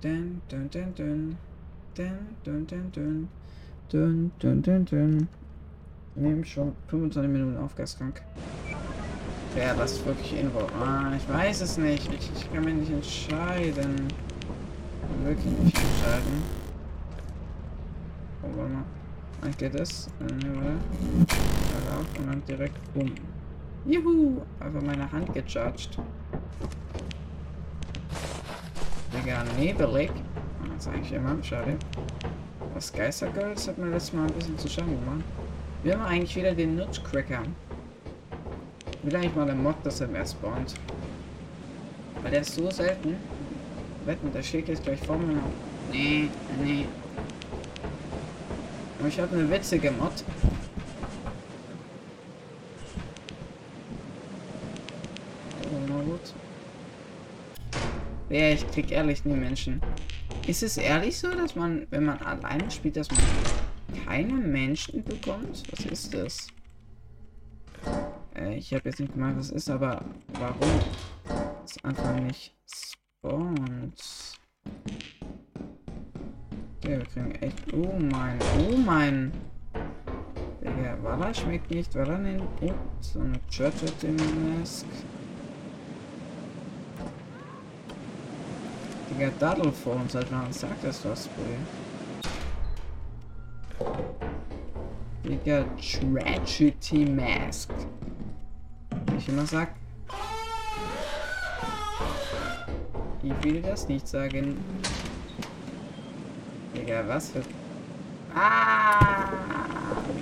Dun, 0.00 0.40
dun, 0.48 0.70
dun, 0.70 0.94
dun. 0.94 1.36
Dun, 1.94 2.18
dun, 2.44 2.66
dun, 2.66 2.92
dun. 2.92 3.28
Dun, 3.88 4.32
dun, 4.38 4.62
dun, 4.62 4.84
dun. 4.84 5.28
Nehmen 6.14 6.44
schon 6.44 6.76
25 6.88 7.30
Minuten 7.30 7.56
Aufgaskrank. 7.56 8.22
Ja, 9.56 9.74
das 9.74 10.04
wirklich 10.04 10.38
Info. 10.38 10.60
Ah, 10.80 11.12
ich 11.16 11.28
weiß 11.28 11.60
es 11.60 11.76
nicht. 11.78 12.12
Ich, 12.12 12.30
ich 12.36 12.52
kann 12.52 12.64
mich 12.64 12.74
nicht 12.74 12.92
entscheiden. 12.92 14.08
Wirklich 15.24 15.58
nicht 15.58 15.76
entscheiden. 15.76 16.42
Oh, 18.42 18.58
warte 18.58 18.72
mal. 18.72 18.84
Dann 19.44 19.56
geht 19.58 19.74
es. 19.74 20.08
Äh, 20.20 20.32
und 22.18 22.26
dann 22.26 22.42
direkt 22.48 22.78
um. 22.94 23.12
Juhu! 23.84 24.40
Einfach 24.58 24.80
meine 24.80 25.12
Hand 25.12 25.34
gecharged. 25.34 25.98
Digga, 29.12 29.44
nebelig. 29.58 30.10
Das 30.74 30.86
ist 30.86 30.92
eigentlich 30.92 31.12
immer 31.12 31.36
schade. 31.42 31.76
Das 32.74 32.90
Geistergirls 32.90 33.68
hat 33.68 33.76
mir 33.76 33.90
letztes 33.90 34.14
Mal 34.14 34.26
ein 34.26 34.32
bisschen 34.32 34.58
zu 34.58 34.68
schaden 34.68 34.98
gemacht. 34.98 35.24
Wir 35.82 35.92
haben 35.92 36.06
eigentlich 36.06 36.34
wieder 36.34 36.54
den 36.54 36.76
Nutcracker. 36.76 37.42
Will 39.02 39.14
eigentlich 39.14 39.36
mal 39.36 39.44
der 39.44 39.54
Mod, 39.54 39.76
dass 39.84 40.00
er 40.00 40.08
mehr 40.08 40.26
spawnt. 40.26 40.74
Weil 42.22 42.30
der 42.30 42.40
ist 42.40 42.54
so 42.54 42.70
selten. 42.70 43.16
Wetten, 44.06 44.32
der 44.32 44.42
steht 44.42 44.68
jetzt 44.68 44.84
gleich 44.84 45.00
vor 45.00 45.18
mir. 45.18 45.42
Nee, 45.92 46.30
nee. 46.62 46.86
Ich 49.06 49.20
habe 49.20 49.36
eine 49.36 49.50
witzige 49.50 49.90
Mod. 49.90 50.12
Oh. 55.72 56.18
Ja, 58.30 58.50
ich 58.50 58.66
krieg 58.70 58.90
ehrlich 58.90 59.24
nie 59.24 59.34
Menschen. 59.34 59.82
Ist 60.46 60.62
es 60.62 60.76
ehrlich 60.78 61.18
so, 61.18 61.30
dass 61.30 61.54
man, 61.54 61.86
wenn 61.90 62.04
man 62.04 62.18
alleine 62.18 62.70
spielt, 62.70 62.96
dass 62.96 63.10
man 63.10 63.20
keine 64.06 64.32
Menschen 64.32 65.04
bekommt? 65.04 65.62
Was 65.70 65.84
ist 65.86 66.14
das? 66.14 66.46
Äh, 68.34 68.56
ich 68.56 68.72
habe 68.72 68.88
jetzt 68.88 69.00
nicht 69.00 69.12
gemeint, 69.12 69.38
was 69.38 69.50
ist, 69.50 69.68
aber 69.68 70.04
warum? 70.38 70.80
Das 71.62 71.84
einfach 71.84 72.20
nicht 72.20 72.54
spawnt. 72.66 74.02
Okay, 76.84 76.98
wir 76.98 77.06
kriegen 77.06 77.34
echt... 77.40 77.72
Oh 77.72 77.98
mein... 77.98 78.38
Oh 78.58 78.76
mein... 78.76 79.32
Digga, 80.60 80.98
Walla 81.02 81.32
schmeckt 81.32 81.70
nicht, 81.70 81.94
er 81.94 82.04
den... 82.04 82.42
Oh, 82.60 82.72
so 83.00 83.20
eine 83.20 83.40
Churchill-Mask. 83.48 84.84
Digga, 89.08 89.30
Daddle 89.38 89.72
vor 89.72 89.94
uns, 89.94 90.14
Alter. 90.14 90.46
Sag 90.50 90.82
das 90.82 91.02
was, 91.06 91.26
Boy. 91.28 91.56
Digga, 95.24 95.64
Tragedy 95.80 97.06
Mask. 97.06 97.70
Ich 99.16 99.26
immer 99.30 99.46
sag. 99.46 99.70
Ich 103.22 103.42
will 103.42 103.62
das 103.62 103.88
nicht 103.88 104.06
sagen. 104.06 104.58
Digga, 106.74 107.04
was 107.06 107.30
für... 107.30 107.42
Ah! 108.34 108.98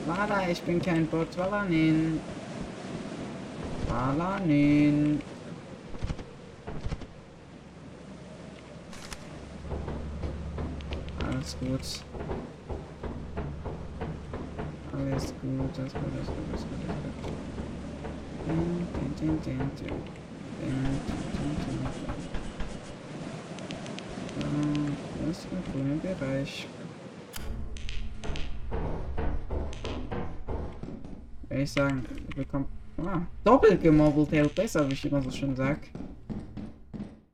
Wala, 0.07 0.49
ich 0.51 0.63
bin 0.63 0.81
kein 0.83 1.07
Bot. 1.07 1.37
Walanin. 1.39 2.21
Walanin. 3.89 5.21
Alles 11.27 11.57
gut. 11.59 12.03
Alles 14.93 15.35
gut, 15.41 15.79
alles 15.79 15.93
gut, 15.95 16.13
alles 16.13 16.27
gut, 16.29 16.39
alles 16.53 16.65
gut, 16.67 16.83
alles 16.89 17.23
gut. 17.23 17.35
Dun, 18.47 18.59
dun. 18.59 19.19
Dun, 19.19 19.19
dun, 19.19 19.39
dun, 19.43 19.59
dun, 19.59 19.89
dun. 19.89 20.03
Ah, 20.63 20.91
Das 22.33 22.42
ist 25.33 25.47
im 25.51 25.73
grünen 25.73 26.01
Bereich. 26.01 26.67
Ich 31.49 31.73
sagen, 31.73 32.05
bekommt 32.37 32.69
ah, 32.99 33.23
doppelt 33.43 33.83
gemobbelt, 33.83 34.31
hält 34.33 34.55
besser, 34.55 34.87
wie 34.89 34.93
ich 34.93 35.05
immer 35.07 35.23
so 35.23 35.31
schön 35.31 35.57
sag. 35.57 35.79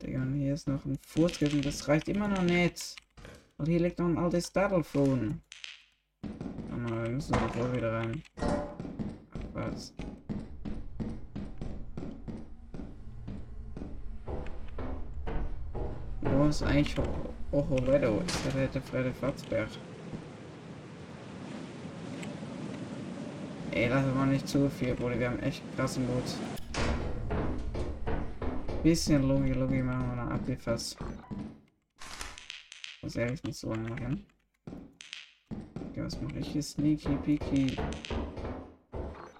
Digga, 0.01 0.25
hier 0.33 0.53
ist 0.53 0.67
noch 0.67 0.85
ein 0.85 0.97
Furz 1.05 1.41
und 1.41 1.65
das 1.65 1.87
reicht 1.89 2.07
immer 2.07 2.29
noch 2.29 2.41
nicht. 2.41 2.95
Und 3.57 3.67
hier 3.67 3.81
liegt 3.81 3.99
noch 3.99 4.07
ein 4.07 4.17
altes 4.17 4.51
Daddlephone. 4.53 5.41
Aber 6.71 7.03
wir 7.03 7.09
müssen 7.09 7.33
sofort 7.33 7.75
wieder 7.75 7.91
rein. 7.91 8.23
Ach, 8.37 9.43
was? 9.53 9.93
Wo 16.21 16.45
ist 16.45 16.63
eigentlich 16.63 16.95
Ohoredo? 17.51 18.21
Ist 18.27 18.55
der 18.55 18.67
der 18.67 18.81
Fredde 18.81 19.11
Fatzberg? 19.11 19.69
Ey, 23.71 23.89
das 23.89 24.05
war 24.15 24.25
nicht 24.27 24.47
zu 24.47 24.69
viel, 24.69 24.93
Bruder. 24.93 25.17
Wir 25.19 25.29
haben 25.29 25.39
echt 25.39 25.63
krassen 25.75 26.05
Loot. 26.07 26.23
Bisschen 28.83 29.27
Logi, 29.27 29.53
Logi 29.53 29.81
machen 29.81 30.09
wir 30.09 30.23
noch 30.23 30.31
abgefasst. 30.31 30.97
Muss 33.01 33.15
ehrlich 33.15 33.41
nicht 33.43 33.57
so 33.57 33.71
lange 33.73 33.89
machen. 33.89 34.25
Okay, 35.89 36.03
was 36.03 36.21
mache 36.21 36.37
ich 36.37 36.49
hier? 36.49 36.61
Sneaky 36.61 37.15
Peaky. 37.15 37.77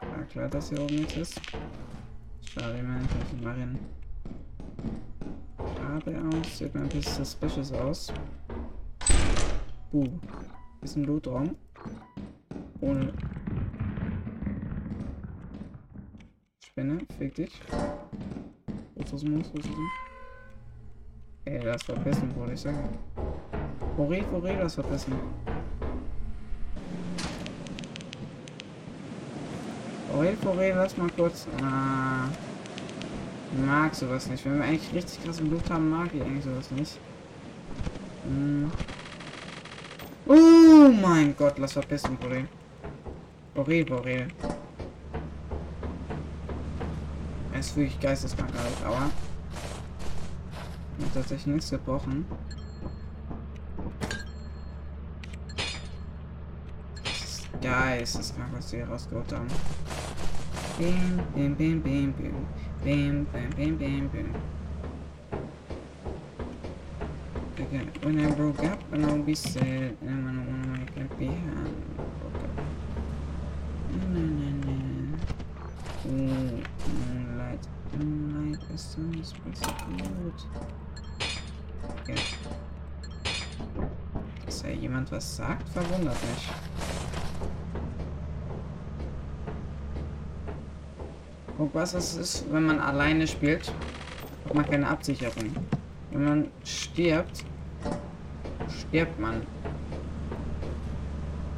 Ja, 0.02 0.24
klar, 0.32 0.50
dass 0.50 0.70
hier 0.70 0.82
oben 0.82 0.96
nichts 0.96 1.16
ist. 1.16 1.42
Schade, 2.42 2.82
man, 2.82 3.08
ich 3.34 3.42
mal 3.44 3.54
rein. 3.54 3.78
Schade 6.00 6.18
aus, 6.22 6.58
sieht 6.58 6.74
mir 6.74 6.82
ein 6.82 6.90
bisschen 6.90 7.26
suspicious 7.26 7.72
aus. 7.74 8.14
Buh. 9.92 10.08
Ist 10.82 10.96
ein 10.96 11.04
Lootraum. 11.04 11.56
Ohne. 12.80 13.12
Spinne, 16.64 17.00
fick 17.18 17.36
dich. 17.36 17.62
Rotosmus, 18.96 19.48
Rotosmus. 19.48 19.78
Ey, 21.46 21.60
das 21.60 21.84
verpissen, 21.84 22.34
wollte 22.36 22.54
ich 22.54 22.62
sagen. 22.62 22.98
Fori, 23.98 24.24
Fori, 24.32 24.56
das 24.58 24.76
verpissen. 24.76 25.14
Fori, 30.12 30.36
Fori, 30.42 30.72
lass 30.72 30.96
mal 30.96 31.10
kurz. 31.10 31.48
Ah. 31.62 32.30
Mag 33.52 33.96
sowas 33.96 34.28
nicht. 34.28 34.46
Wenn 34.46 34.58
wir 34.58 34.64
eigentlich 34.64 34.94
richtig 34.94 35.24
krass 35.24 35.40
im 35.40 35.50
Blut 35.50 35.68
haben, 35.70 35.90
mag 35.90 36.14
ich 36.14 36.22
eigentlich 36.22 36.46
sowas 36.46 36.70
nicht. 36.72 37.00
Hm. 38.24 38.72
Oh 40.28 40.90
mein 41.02 41.36
Gott, 41.36 41.58
lass 41.58 41.74
verpissen, 41.74 42.18
Fori. 42.20 42.46
Fori, 43.56 43.86
Fori. 43.86 44.28
Er 47.52 47.60
ist 47.60 47.76
wirklich 47.76 48.00
geisteskrank 48.00 48.52
alt, 48.56 48.86
aber. 48.86 49.06
Hat 49.06 49.12
tatsächlich 51.14 51.48
nichts 51.48 51.72
gebrochen. 51.72 52.26
Geisteskrank, 57.62 58.50
was 58.54 58.68
die 58.68 58.78
hier 58.78 58.88
rausgeholt 58.88 59.34
haben. 59.34 59.48
Bim, 60.78 61.20
bim, 61.34 61.56
bim, 61.56 61.82
bim, 61.82 62.14
bim. 62.14 62.36
Bim, 62.82 63.26
bim, 63.26 63.50
bim, 63.58 63.76
bim, 63.78 64.08
bim. 64.08 64.34
Again, 67.58 67.92
when 68.04 68.26
I 68.26 68.32
broke 68.32 68.64
up, 68.64 68.80
and 68.94 69.06
I'll 69.06 69.18
be 69.18 69.36
sad, 69.36 69.98
and 70.00 70.26
when 70.26 70.40
I 70.40 70.46
wanna 70.50 70.80
make 70.80 70.96
it 70.96 71.20
behind. 71.20 71.76
Broke 71.98 72.44
up. 72.44 72.66
Na, 73.92 74.20
na, 74.20 74.50
na. 74.64 74.74
Ooh, 76.08 76.64
moonlight, 76.88 77.68
moonlight, 77.98 78.60
the 78.72 78.78
sun 78.78 79.14
is 79.20 79.34
pretty 79.34 79.60
good. 79.98 80.34
Okay. 82.00 82.16
Dass 84.46 84.62
ja 84.62 84.70
jemand 84.70 85.12
was 85.12 85.36
sagt, 85.36 85.68
verwundert 85.70 86.18
mich. 86.22 86.79
Guck, 91.72 91.82
was 91.82 91.94
es 91.94 92.16
ist, 92.16 92.46
wenn 92.52 92.64
man 92.66 92.80
alleine 92.80 93.28
spielt, 93.28 93.72
hat 94.46 94.54
man 94.56 94.66
keine 94.66 94.88
Absicherung. 94.88 95.56
Wenn 96.12 96.24
man 96.24 96.48
stirbt, 96.64 97.44
stirbt 98.68 99.20
man. 99.20 99.44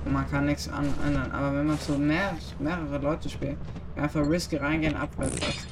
Und 0.04 0.14
man 0.14 0.30
kann 0.30 0.48
nichts 0.48 0.68
ändern. 0.68 1.32
Aber 1.32 1.56
wenn 1.56 1.68
man 1.68 1.80
zu 1.80 1.94
mehr, 1.94 2.36
mehrere 2.60 2.98
Leute 2.98 3.30
spielt, 3.30 3.58
einfach 3.96 4.28
risky 4.28 4.58
reingehen, 4.58 4.96
abwärts. 4.96 5.68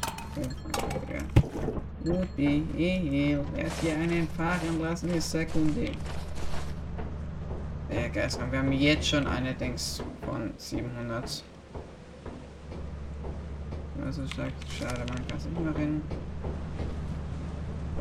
Gut, 2.05 2.27
die 2.37 2.63
Heal. 2.77 3.43
Er 3.57 3.65
hat 3.65 3.73
hier 3.81 3.95
einen 3.95 4.27
fahren 4.37 4.81
lassen, 4.81 5.09
ist 5.09 5.31
Sekunde. 5.31 5.91
Der 7.91 8.09
Geist, 8.09 8.39
wir 8.49 8.59
haben 8.59 8.71
jetzt 8.71 9.07
schon 9.07 9.27
eine 9.27 9.53
Dings 9.53 10.01
von 10.25 10.51
700. 10.55 11.43
Also 14.09 14.25
sagt, 14.25 14.65
schade, 14.71 15.01
man 15.07 15.27
kann 15.27 15.37
es 15.37 15.45
nicht 15.45 15.59
mehr 15.63 15.75
rennen. 15.75 16.01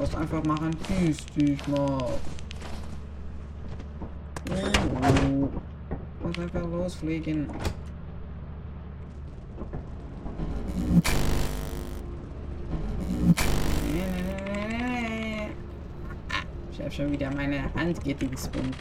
Musst 0.00 0.16
einfach 0.16 0.42
machen, 0.44 0.70
piss 0.70 1.26
dich 1.36 1.68
mal. 1.68 2.14
Oh. 4.50 5.50
Muss 6.22 6.38
einfach 6.38 6.62
losfliegen. 6.62 7.50
Ich 16.72 16.80
habe 16.80 16.90
schon 16.90 17.12
wieder 17.12 17.30
meine 17.34 17.64
Hand 17.74 18.02
gedingsbummt. 18.02 18.76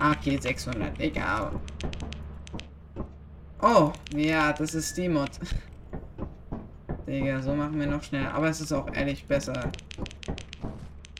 AK 0.00 0.42
600, 0.42 0.98
egal. 0.98 1.52
Oh, 3.64 3.92
ja, 4.12 4.52
das 4.52 4.74
ist 4.74 4.96
die 4.96 5.08
Mod. 5.08 5.30
Digga, 7.06 7.40
so 7.40 7.54
machen 7.54 7.78
wir 7.78 7.86
noch 7.86 8.02
schneller. 8.02 8.34
Aber 8.34 8.48
es 8.48 8.60
ist 8.60 8.72
auch 8.72 8.92
ehrlich 8.92 9.24
besser. 9.24 9.70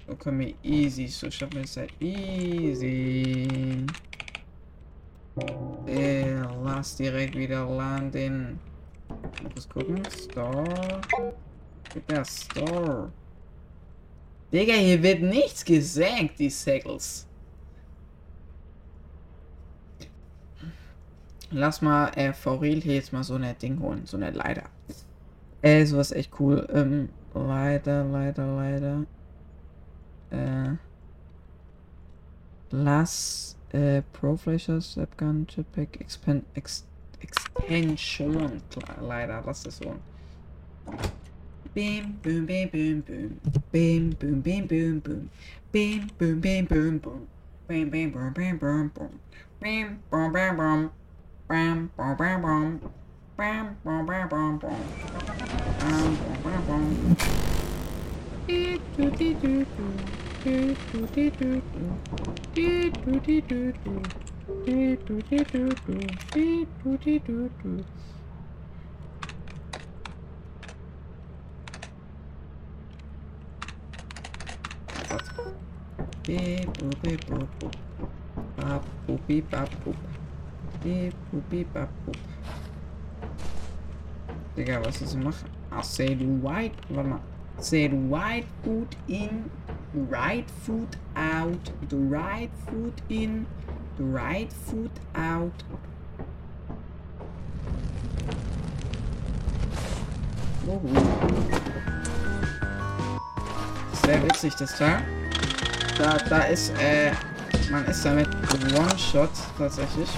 So 0.08 0.16
können 0.16 0.40
wir 0.40 0.54
easy. 0.64 1.06
So 1.06 1.30
schaffen 1.30 1.54
wir 1.54 1.62
es 1.62 1.76
halt 1.76 1.92
easy. 2.00 3.86
Äh, 5.86 6.40
lass 6.64 6.96
direkt 6.96 7.36
wieder 7.36 7.64
landen. 7.64 8.58
Muss 9.54 9.68
gucken. 9.68 10.02
Store. 10.10 11.00
Gibt 11.94 12.10
der 12.10 12.24
Store. 12.24 13.12
Digga, 14.52 14.74
hier 14.74 15.00
wird 15.00 15.22
nichts 15.22 15.64
gesenkt, 15.64 16.40
die 16.40 16.50
Sackles. 16.50 17.28
Lass 21.52 21.82
mal 21.82 22.08
äh, 22.16 22.32
for 22.32 22.60
real 22.60 22.80
hier 22.80 22.94
jetzt 22.94 23.12
mal 23.12 23.22
so 23.22 23.34
eine 23.34 23.54
Ding 23.54 23.80
holen. 23.80 24.06
So 24.06 24.16
eine 24.16 24.30
Leiter. 24.30 24.64
Äh, 25.60 25.84
sowas 25.84 26.12
echt 26.12 26.32
cool. 26.40 26.66
Ähm, 26.72 27.08
leider, 27.34 28.04
leider, 28.04 28.46
leider. 28.56 29.06
Äh. 30.30 30.76
Lass 32.70 33.56
äh, 33.72 34.00
Proflasher, 34.12 34.80
Stepgun, 34.80 35.46
Jetpack, 35.46 36.00
Expand, 36.00 36.44
Ex, 36.54 36.84
Extension. 37.20 38.62
Leider, 39.00 39.42
lass 39.44 39.62
das 39.62 39.76
so. 39.76 39.94
Bim, 41.74 42.18
boom, 42.22 42.46
bim, 42.46 42.70
boom, 42.70 43.02
boom. 43.02 43.40
Bim, 43.70 44.10
boom, 44.18 44.40
bim, 44.42 44.66
boom, 44.66 45.00
boom. 45.00 45.30
Bim, 45.70 46.10
boom, 46.18 46.40
bim, 46.40 46.66
boom, 46.66 46.98
boom. 46.98 47.28
Bim, 47.68 47.90
bim, 47.90 48.10
boom, 48.10 48.32
bim, 48.32 48.58
boom, 48.58 48.88
boom. 48.94 49.20
Bim, 49.60 49.98
boom, 50.10 50.32
bim, 50.32 50.56
boom. 50.56 50.90
Beep, 76.24 76.66
boop, 76.78 77.02
beep, 77.02 77.20
boop, 77.26 77.48
boop. 77.58 77.74
Bap, 78.56 78.84
boop, 79.06 79.26
beep, 79.26 79.50
bap, 79.50 79.68
boop. 79.84 80.21
Boop, 80.84 81.12
beep, 81.48 81.72
bap, 81.72 81.88
boop. 82.04 82.16
Digga, 84.56 84.84
was 84.84 85.00
ist 85.00 85.16
machen? 85.16 85.48
I'll 85.70 85.82
say 85.82 86.14
the 86.14 86.26
right, 86.26 86.74
warte 86.90 87.08
mal. 87.08 87.20
Say 87.58 87.86
the 87.86 87.96
right 87.96 88.44
foot 88.64 88.96
in, 89.06 89.50
right 89.94 90.50
foot 90.50 90.96
out, 91.14 91.70
the 91.88 91.96
right 91.96 92.50
foot 92.66 93.00
in, 93.08 93.46
the 93.96 94.02
right 94.02 94.52
foot 94.52 94.90
out. 95.14 95.52
Uhu. 100.66 100.88
Sehr 104.04 104.22
witzig, 104.24 104.54
das 104.56 104.76
Teil. 104.76 105.02
Da, 105.96 106.18
da 106.28 106.38
ist, 106.42 106.72
äh, 106.80 107.12
man 107.70 107.84
ist 107.86 108.04
damit 108.04 108.28
One-Shot 108.74 109.30
tatsächlich. 109.56 110.08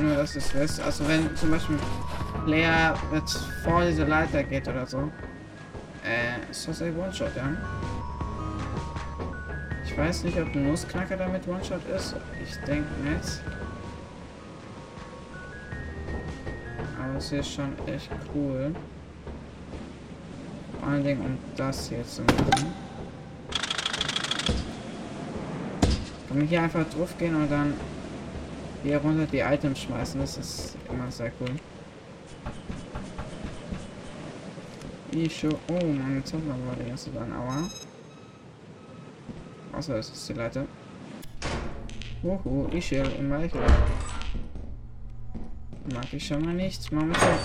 Nur 0.00 0.14
dass 0.16 0.36
es 0.36 0.54
wisst. 0.54 0.80
Also 0.80 1.06
wenn 1.08 1.34
zum 1.36 1.50
Beispiel 1.50 1.76
Player 2.44 2.94
jetzt 3.12 3.38
vor 3.64 3.84
diese 3.84 4.04
Leiter 4.04 4.42
geht 4.42 4.68
oder 4.68 4.86
so, 4.86 5.10
äh, 6.04 6.50
ist 6.50 6.68
das 6.68 6.82
ein 6.82 6.96
One-Shot, 6.96 7.34
ja. 7.36 7.48
Ich 9.84 9.96
weiß 9.96 10.24
nicht, 10.24 10.38
ob 10.40 10.54
ein 10.54 10.68
Nussknacker 10.68 11.16
damit 11.16 11.46
One-Shot 11.48 11.80
ist. 11.94 12.14
Ich 12.42 12.56
denke 12.64 12.88
nicht. 13.02 13.42
Aber 17.02 17.18
es 17.18 17.32
ist 17.32 17.52
schon 17.52 17.72
echt 17.86 18.10
cool. 18.34 18.74
Vor 20.78 20.88
allen 20.88 21.02
Dingen, 21.02 21.20
um 21.20 21.38
das 21.56 21.88
hier 21.88 22.04
zu 22.04 22.22
machen. 22.22 22.72
Kann 26.28 26.42
ich 26.42 26.50
hier 26.50 26.62
einfach 26.62 26.88
drauf 26.90 27.16
gehen 27.18 27.34
und 27.34 27.50
dann 27.50 27.74
hier 28.82 28.98
runter 28.98 29.26
die 29.26 29.40
Items 29.40 29.80
schmeißen. 29.80 30.20
Das 30.20 30.36
ist 30.36 30.76
immer 30.88 31.10
sehr 31.10 31.32
cool. 31.40 31.50
Ich 35.10 35.38
schon. 35.38 35.54
Oh, 35.68 35.84
meine 35.84 36.22
Zauber 36.24 36.54
war 36.66 36.76
die 36.76 36.90
erste 36.90 37.10
dann, 37.10 37.32
aber. 37.32 37.64
Außer 39.72 39.96
es 39.96 40.10
ist 40.10 40.28
die 40.28 40.34
Leiter. 40.34 40.66
Uhu, 42.22 42.68
ich 42.72 42.92
im 42.92 43.30
Weichel. 43.30 43.60
Mag 45.94 46.12
ich 46.12 46.26
schon 46.26 46.44
mal 46.44 46.54
nicht. 46.54 46.90
Momentan. 46.92 47.38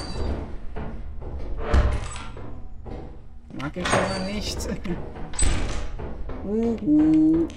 Mag 3.61 3.77
ich 3.77 3.87
schon 3.87 4.09
mal 4.09 4.33
nicht. 4.33 4.57
Uhu. 6.43 7.47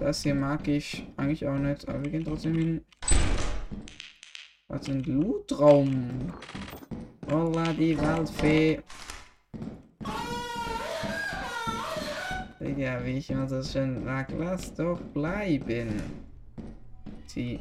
Das 0.00 0.22
hier 0.22 0.34
mag 0.34 0.66
ich 0.66 1.06
eigentlich 1.16 1.46
auch 1.46 1.58
nicht, 1.58 1.88
aber 1.88 2.02
wir 2.02 2.10
gehen 2.10 2.24
trotzdem 2.24 2.54
hin. 2.54 2.84
Was 4.68 4.86
sind 4.86 5.06
Lootraum? 5.06 6.32
Holla 7.30 7.72
die 7.74 8.00
Waldfee. 8.00 8.80
Digga, 12.60 13.04
wie 13.04 13.18
ich 13.18 13.30
immer 13.30 13.46
so 13.46 13.62
schön 13.62 14.02
sag, 14.04 14.28
lass 14.38 14.74
doch 14.74 15.00
bleiben. 15.12 16.02
Sie. 17.26 17.60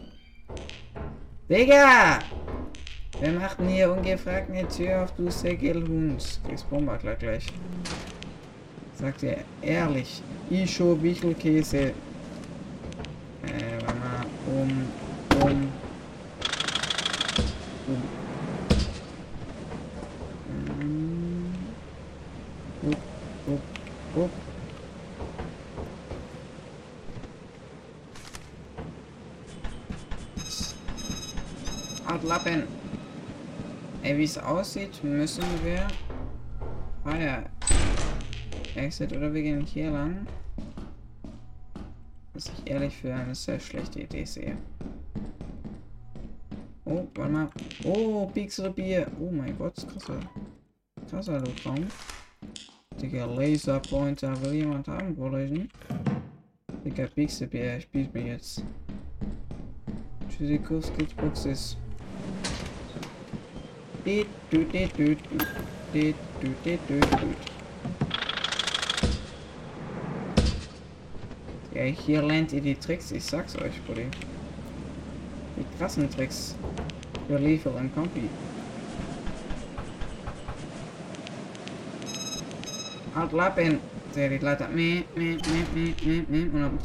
Digga! 1.49 2.19
Wer 3.19 3.33
macht 3.33 3.59
denn 3.59 3.67
hier 3.67 3.91
ungefragt 3.91 4.49
eine 4.49 4.65
Tür 4.67 5.03
auf, 5.03 5.11
du 5.15 5.29
Segelhund? 5.29 6.39
Kriegst 6.47 6.69
Bomber 6.69 6.97
gleich 6.97 7.19
gleich. 7.19 7.47
Sagt 8.95 9.23
ihr 9.23 9.37
ehrlich, 9.61 10.23
Ischo 10.49 10.97
Wichelkäse. 11.01 11.93
Äh, 13.43 13.81
warte 13.81 13.99
mal, 13.99 14.25
um, 14.47 14.69
um, 15.41 15.67
um. 17.87 18.01
Mm. 20.77 21.53
Up, 22.91 23.01
up, 23.47 23.61
up. 24.23 24.31
Lappen. 32.29 32.67
Ey, 34.03 34.08
wie 34.19 34.25
es 34.25 34.37
aussieht, 34.37 35.01
müssen 35.01 35.45
wir... 35.63 35.87
Ah 37.05 37.15
ja. 37.15 37.43
Exit 38.75 39.13
oder 39.13 39.33
wir 39.33 39.41
gehen 39.41 39.65
hier 39.65 39.91
lang. 39.91 40.27
Was 42.33 42.47
ich 42.49 42.69
ehrlich 42.69 42.97
für 42.97 43.15
eine 43.15 43.33
sehr 43.33 43.61
schlechte 43.61 44.01
Idee 44.01 44.25
sehe. 44.25 44.57
Oh, 46.83 47.07
warte 47.15 47.31
mal. 47.31 47.49
Oh, 47.85 48.25
Pixel 48.25 48.71
Bier. 48.71 49.07
Oh 49.21 49.31
mein 49.31 49.57
Gott, 49.57 49.75
krasser. 49.87 50.19
Krasser 51.09 51.39
Lootraum. 51.39 51.87
Digga, 53.01 53.23
Laser 53.23 53.79
Pointer. 53.79 54.33
Will 54.41 54.55
jemand 54.55 54.89
haben, 54.89 55.15
Kollegen? 55.15 55.69
Digga, 56.83 57.07
Pixel 57.07 57.47
Bier. 57.47 57.77
Ich 57.77 57.89
biete 57.89 58.17
mir 58.17 58.33
jetzt. 58.33 58.65
Tschüssikowski 60.27 61.07
Box 61.15 61.45
ist. 61.45 61.78
Ja, 64.09 64.23
hier 71.83 72.21
lernt 72.23 72.53
ihr 72.53 72.61
die 72.61 72.73
Tricks, 72.73 73.11
ich 73.11 73.23
sag's 73.23 73.55
euch, 73.55 73.79
Buddy. 73.85 74.07
Die 75.57 75.77
krassen 75.77 76.09
Tricks 76.09 76.55
Lethal 77.27 77.73
und 77.73 77.93
Compi. 77.93 78.27
Halt 83.13 83.31
Lappen. 83.31 83.79
Sehe 84.11 84.29
die 84.29 84.39
Leiter. 84.39 84.67
Meh, 84.69 85.03
meh, 85.15 85.35
meh, 85.35 85.65
meh, 85.75 85.93
meh, 86.03 86.23
meh. 86.27 86.43
Und 86.45 86.61
dann. 86.63 86.79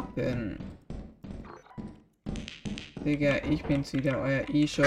Lappen. 0.00 0.56
Digga, 3.04 3.36
ich 3.50 3.62
bin's 3.64 3.92
wieder, 3.92 4.18
euer 4.18 4.48
E-Show. 4.48 4.82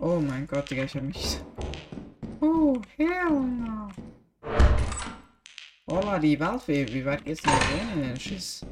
Oh 0.00 0.20
mein 0.20 0.46
Gott, 0.46 0.70
Digga, 0.70 0.84
ich 0.84 0.94
hab 0.94 1.02
mich... 1.02 1.38
Oh, 2.40 2.76
hell 2.98 3.30
no. 3.30 3.88
Holla, 5.88 6.18
die 6.18 6.38
Waldfee, 6.38 6.86
wie 6.92 7.04
weit 7.04 7.24
geht's 7.24 7.42
denn? 7.42 8.16
Schiss. 8.20 8.66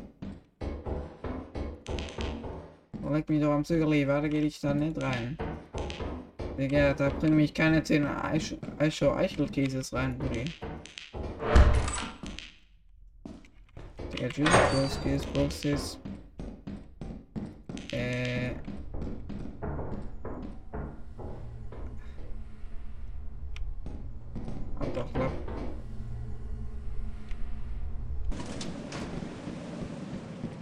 Oh, 3.02 3.08
leck 3.10 3.28
mich 3.30 3.40
doch 3.40 3.52
am 3.52 3.64
Zügerli, 3.64 4.06
weiter 4.06 4.28
gehe 4.28 4.42
ich 4.42 4.60
da 4.60 4.74
nicht 4.74 5.00
rein. 5.00 5.38
Digga, 6.58 6.92
da 6.92 7.08
bringen 7.08 7.36
mich 7.36 7.54
keine 7.54 7.82
10 7.82 8.06
Eischow 8.78 9.16
Eichelkäses 9.16 9.94
rein, 9.94 10.18
Buddy. 10.18 10.44
Tschüss, 14.32 14.48
Boxes, 14.48 15.26
Boxes. 15.26 15.98
Äh... 17.90 18.54
Halt 24.80 24.96
doch. 24.96 25.06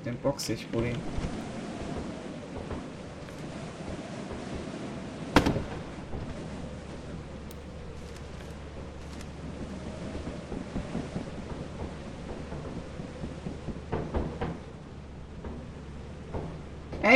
Den 0.04 0.16
box 0.16 0.48
ich, 0.48 0.66
Buddy. 0.66 0.92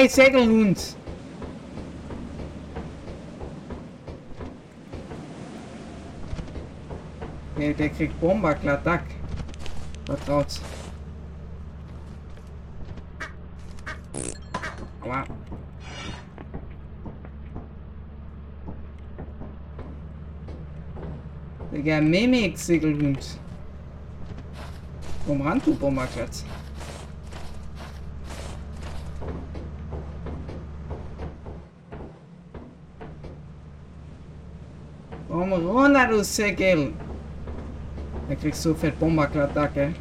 Ey, 0.04 0.10
Segelhund! 0.10 0.96
Der, 7.56 7.72
der 7.72 7.88
kriegt 7.88 8.20
Bomber, 8.20 8.54
Kladak. 8.54 9.04
Vertraut. 10.04 10.60
Aua. 15.00 15.24
Digga, 21.72 22.02
Mimik, 22.02 22.58
Segelhund. 22.58 23.38
Komm 25.26 25.40
ran, 25.40 25.62
du 25.64 25.74
Bomberklatz. 25.74 26.44
Komm 35.34 35.52
runter, 35.52 36.06
du 36.06 36.22
Säckel! 36.22 36.92
Da 38.28 38.36
kriegst 38.36 38.64
du 38.64 38.72
fett 38.72 38.96
Bomberklattacke. 39.00 39.92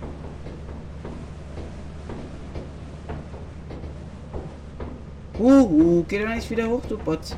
Uh, 5.40 5.64
uh, 5.64 6.06
geh 6.08 6.20
doch 6.20 6.36
nicht 6.36 6.48
wieder 6.52 6.68
hoch, 6.68 6.84
du 6.88 7.00
Bot. 7.00 7.36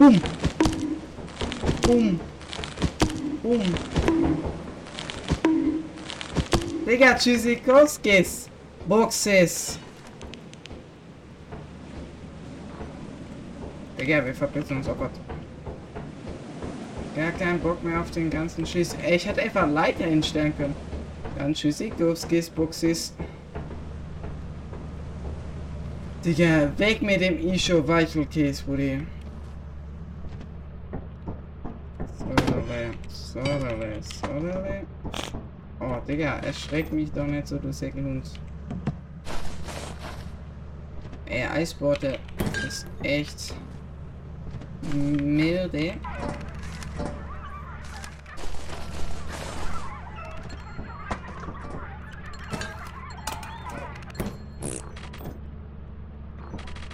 Boom. 0.00 0.20
Boom. 1.90 2.20
Boom. 3.42 3.62
Digga, 6.86 7.14
Tschüssikowskis. 7.14 8.48
Boxes. 8.86 9.76
Digga, 13.98 14.24
wir 14.24 14.34
verpissen 14.34 14.76
uns, 14.76 14.88
oh 14.88 14.94
Gott. 14.94 15.10
Gar 17.16 17.32
keinen 17.32 17.58
Bock 17.58 17.82
mehr 17.82 18.00
auf 18.00 18.12
den 18.12 18.30
ganzen 18.30 18.64
Schiss. 18.64 18.96
Ey, 19.02 19.16
ich 19.16 19.26
hätte 19.26 19.42
einfach 19.42 19.68
Leiter 19.68 20.04
hinstellen 20.04 20.56
können. 20.56 20.76
Dann 21.36 21.54
Tschüssikowskis, 21.54 22.50
Boxes. 22.50 23.14
Digga, 26.24 26.70
weg 26.78 27.02
mit 27.02 27.20
dem 27.20 27.36
Isho 27.52 27.88
Weichelkäse, 27.88 28.62
Buddy. 28.62 29.00
Sorry, 33.32 34.00
sorry, 34.00 34.00
sorry. 34.02 34.86
Oh, 35.80 35.99
Digga, 36.10 36.40
erschreck 36.40 36.90
mich 36.90 37.12
doch 37.12 37.24
nicht 37.24 37.46
so, 37.46 37.56
du 37.56 37.72
Säckelhund. 37.72 38.24
Ey, 41.26 41.44
Eisborte 41.44 42.18
ist 42.66 42.84
echt 43.04 43.54
milde. 44.92 45.92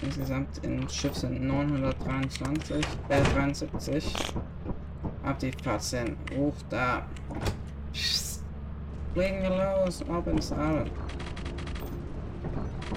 Insgesamt 0.03 0.63
im 0.63 0.87
Schiff 0.87 1.15
sind 1.15 1.41
923, 1.41 2.85
äh 3.09 3.23
73. 3.33 4.13
Ab 5.23 5.39
die 5.39 5.51
14. 5.51 6.15
Hoch 6.37 6.53
da. 6.69 7.07
Legen 9.17 9.41
wir 9.41 9.49
los, 9.49 10.07
ab 10.09 10.27
ins 10.27 10.51
All. 10.51 10.85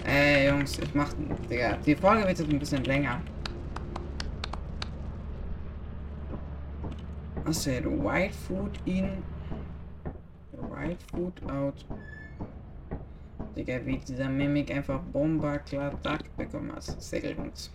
Ey, 0.04 0.50
Jungs, 0.50 0.78
ich 0.78 0.94
mach. 0.94 1.14
Digga, 1.48 1.78
die 1.78 1.96
Folge 1.96 2.26
wird 2.26 2.38
jetzt 2.38 2.50
ein 2.50 2.58
bisschen 2.58 2.84
länger. 2.84 3.22
I 7.48 7.52
said 7.52 7.86
white 7.86 8.34
food 8.34 8.78
in. 8.84 9.22
White 10.52 10.98
food 11.10 11.32
out. 11.50 11.86
Digga, 13.56 13.80
wie 13.86 13.96
dieser 13.96 14.28
Mimik 14.28 14.70
einfach 14.70 15.00
Bomber 15.00 15.58
klar 15.60 15.92
bekommen 16.36 16.70
hat. 16.72 16.82
Segelhund. 16.82 17.70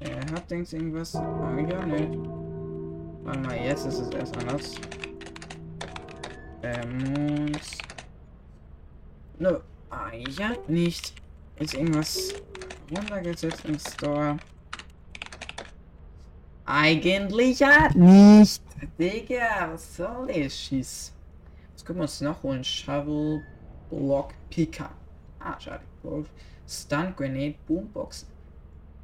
Er 0.00 0.20
hat 0.30 0.50
denkst 0.50 0.74
irgendwas. 0.74 1.14
Oh, 1.14 1.56
ja, 1.56 1.86
ne. 1.86 2.19
Warte 3.30 3.42
mal, 3.46 3.64
jetzt 3.64 3.86
ist 3.86 4.00
es 4.00 4.10
erst 4.10 4.36
anders. 4.38 4.74
Er 6.62 6.84
muss. 6.84 7.78
No. 9.38 9.60
Ah, 9.88 10.10
ja, 10.36 10.50
nicht. 10.66 11.14
Ist 11.54 11.74
irgendwas 11.74 12.34
runtergesetzt 12.90 13.64
im 13.66 13.78
Store. 13.78 14.36
Eigentlich 16.64 17.60
ja 17.60 17.88
nicht. 17.94 18.62
Digga, 18.98 19.70
was 19.74 19.96
soll 19.96 20.26
das 20.26 20.58
Schiss? 20.58 21.12
Jetzt 21.70 21.86
können 21.86 22.00
wir 22.00 22.02
uns 22.02 22.20
noch 22.20 22.42
holen. 22.42 22.64
Shovel 22.64 23.44
Block 23.90 24.34
Picker. 24.50 24.90
Ah, 25.38 25.54
schade. 25.60 25.84
Stun 26.66 27.14
Grenade 27.14 27.54
Boombox. 27.68 28.26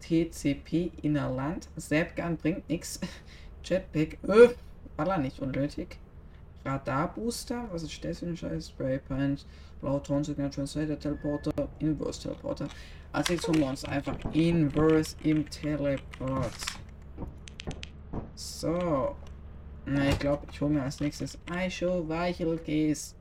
TCP 0.01 0.91
Innerland. 1.03 1.69
Zapgun 1.77 2.37
bringt 2.37 2.69
nix. 2.69 2.99
Jetpack. 3.69 4.19
Öh, 4.29 4.49
war 4.97 5.19
nicht 5.19 5.41
unnötig. 5.41 5.99
Radar 6.65 7.15
Booster. 7.15 7.69
Was 7.71 7.83
ist 7.83 8.05
das 8.05 8.21
für 8.21 8.27
ein 8.27 8.37
Scheiß? 8.37 8.71
Spraypaint. 8.71 9.47
Blautron 9.81 10.25
Signal 10.25 10.51
Translator 10.51 10.99
Teleporter. 10.99 11.69
Inverse 11.79 12.23
Teleporter. 12.23 12.69
Also 13.13 13.33
jetzt 13.35 13.47
holen 13.49 13.61
wir 13.61 13.67
uns 13.67 13.85
einfach 13.85 14.17
Inverse 14.33 15.17
im 15.23 15.49
Teleport. 15.49 16.53
So. 18.35 19.15
Na, 19.85 20.09
ich 20.09 20.19
glaube, 20.19 20.47
ich 20.51 20.61
hole 20.61 20.75
mir 20.75 20.83
als 20.83 21.01
nächstes 21.01 21.39
Eishow 21.51 22.09
Weichelkäse. 22.09 23.15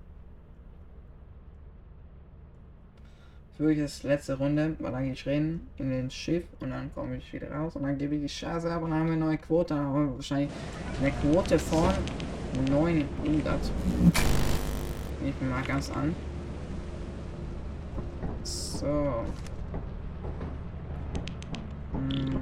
Für 3.57 3.71
ich 3.71 3.79
das 3.79 4.03
letzte 4.03 4.37
Runde, 4.37 4.75
weil 4.79 4.91
dann 4.91 5.03
gehe 5.05 5.13
ich 5.13 5.25
rein 5.25 5.61
in 5.77 5.89
den 5.89 6.11
Schiff 6.11 6.43
und 6.59 6.71
dann 6.71 6.93
komme 6.93 7.15
ich 7.15 7.31
wieder 7.31 7.49
raus 7.51 7.77
und 7.77 7.83
dann 7.83 7.97
gebe 7.97 8.15
ich 8.15 8.21
die 8.23 8.27
Chance 8.27 8.69
ab 8.69 8.83
und 8.83 8.91
dann 8.91 8.99
haben 8.99 9.07
wir 9.07 9.13
eine 9.13 9.25
neue 9.25 9.37
Quote. 9.37 9.73
Dann 9.73 9.85
haben 9.85 10.07
wir 10.07 10.15
wahrscheinlich 10.15 10.49
eine 10.99 11.11
Quote 11.11 11.57
von 11.57 11.93
900. 12.69 13.59
Ich 15.25 15.33
bin 15.35 15.49
mal 15.49 15.63
ganz 15.63 15.89
an. 15.89 16.13
So. 18.43 19.25
Hm. 21.93 22.41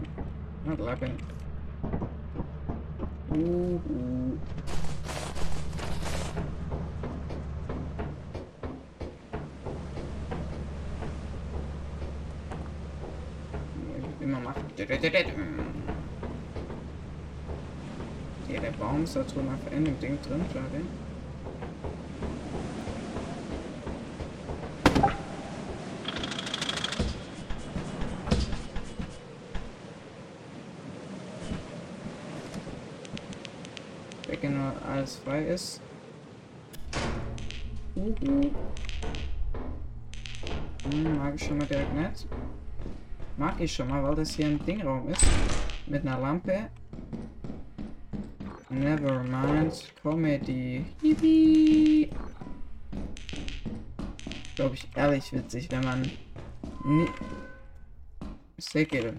Not 0.65 0.79
lapping. 0.79 1.15
Uh, 3.31 3.35
uh. 3.35 4.37
Immer 14.23 14.39
machen. 14.39 14.63
Ja, 14.77 14.85
der 18.61 18.71
Baum 18.71 19.03
ist 19.03 19.15
da 19.17 19.23
drin 19.23 19.49
auf 19.49 19.73
in 19.73 19.83
dem 19.83 19.99
Ding 19.99 20.17
drin. 20.21 20.45
Wenn 34.41 34.57
nur 34.57 34.73
alles 34.89 35.17
frei 35.17 35.43
ist. 35.45 35.81
Uhu. 37.95 38.51
Hm, 40.91 41.17
mag 41.17 41.35
ich 41.35 41.43
schon 41.45 41.57
mal 41.57 41.67
direkt 41.67 41.93
nicht. 41.93 42.27
Mag 43.37 43.59
ich 43.59 43.73
schon 43.73 43.89
mal, 43.89 44.03
weil 44.03 44.15
das 44.15 44.35
hier 44.35 44.45
ein 44.45 44.63
Dingraum 44.63 45.09
ist. 45.09 45.25
Mit 45.87 46.05
einer 46.05 46.19
Lampe. 46.19 46.69
Never 48.69 49.23
mind. 49.23 49.91
Comedy. 50.01 50.85
Yippie. 51.01 52.09
Glaube 54.55 54.75
ich 54.75 54.87
ehrlich 54.95 55.33
witzig, 55.33 55.69
wenn 55.71 55.83
man. 55.83 56.11
Säcke. 58.57 59.15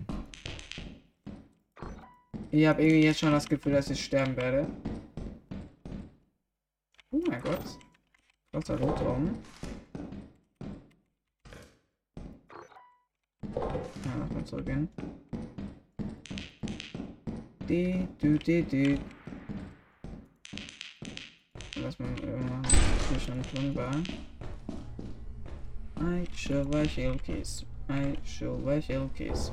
Ich 2.51 2.67
habe 2.67 2.83
irgendwie 2.83 3.05
jetzt 3.05 3.19
schon 3.19 3.33
das 3.33 3.49
Gefühl, 3.49 3.73
dass 3.73 3.91
ich 3.91 4.05
sterben 4.05 4.37
werde. 4.37 4.67
Oh 7.11 7.21
mein 7.27 7.43
Gott. 7.43 7.79
Großer 8.53 8.79
Rotraum. 8.79 9.27
Ja, 9.27 9.33
lass 9.35 9.64
mal 14.55 14.65
zurückgehen. 14.65 14.89
Die, 17.69 18.09
du, 18.21 18.39
die, 18.39 18.63
die. 18.63 18.99
Lass 21.83 21.99
mal 21.99 22.09
irgendwann 22.23 22.63
zwischen 23.09 23.43
tun 23.43 23.75
war. 23.75 23.95
I 26.01 26.25
show 26.35 26.65
Vashil 26.73 27.17
Keys. 27.19 27.65
I 27.89 28.17
show 28.25 28.59
Vashil 28.65 29.09
Keys. 29.15 29.53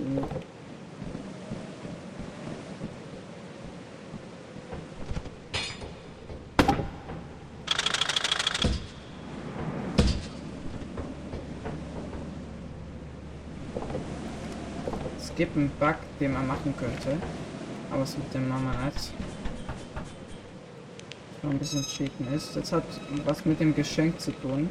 Uh 0.00 0.20
-uh. 0.20 0.57
Gibt 15.38 15.56
einen 15.56 15.70
Bug, 15.78 15.94
den 16.18 16.32
man 16.32 16.46
machen 16.48 16.74
könnte. 16.76 17.16
Aber 17.90 18.02
es 18.02 18.18
mit 18.18 18.34
dem 18.34 18.48
Mama 18.48 18.72
nicht. 18.84 19.12
Ein 21.44 21.58
bisschen 21.58 21.82
cheaten 21.84 22.34
ist. 22.34 22.56
Das 22.56 22.72
hat 22.72 22.82
was 23.24 23.44
mit 23.46 23.60
dem 23.60 23.74
Geschenk 23.74 24.20
zu 24.20 24.32
tun. 24.32 24.68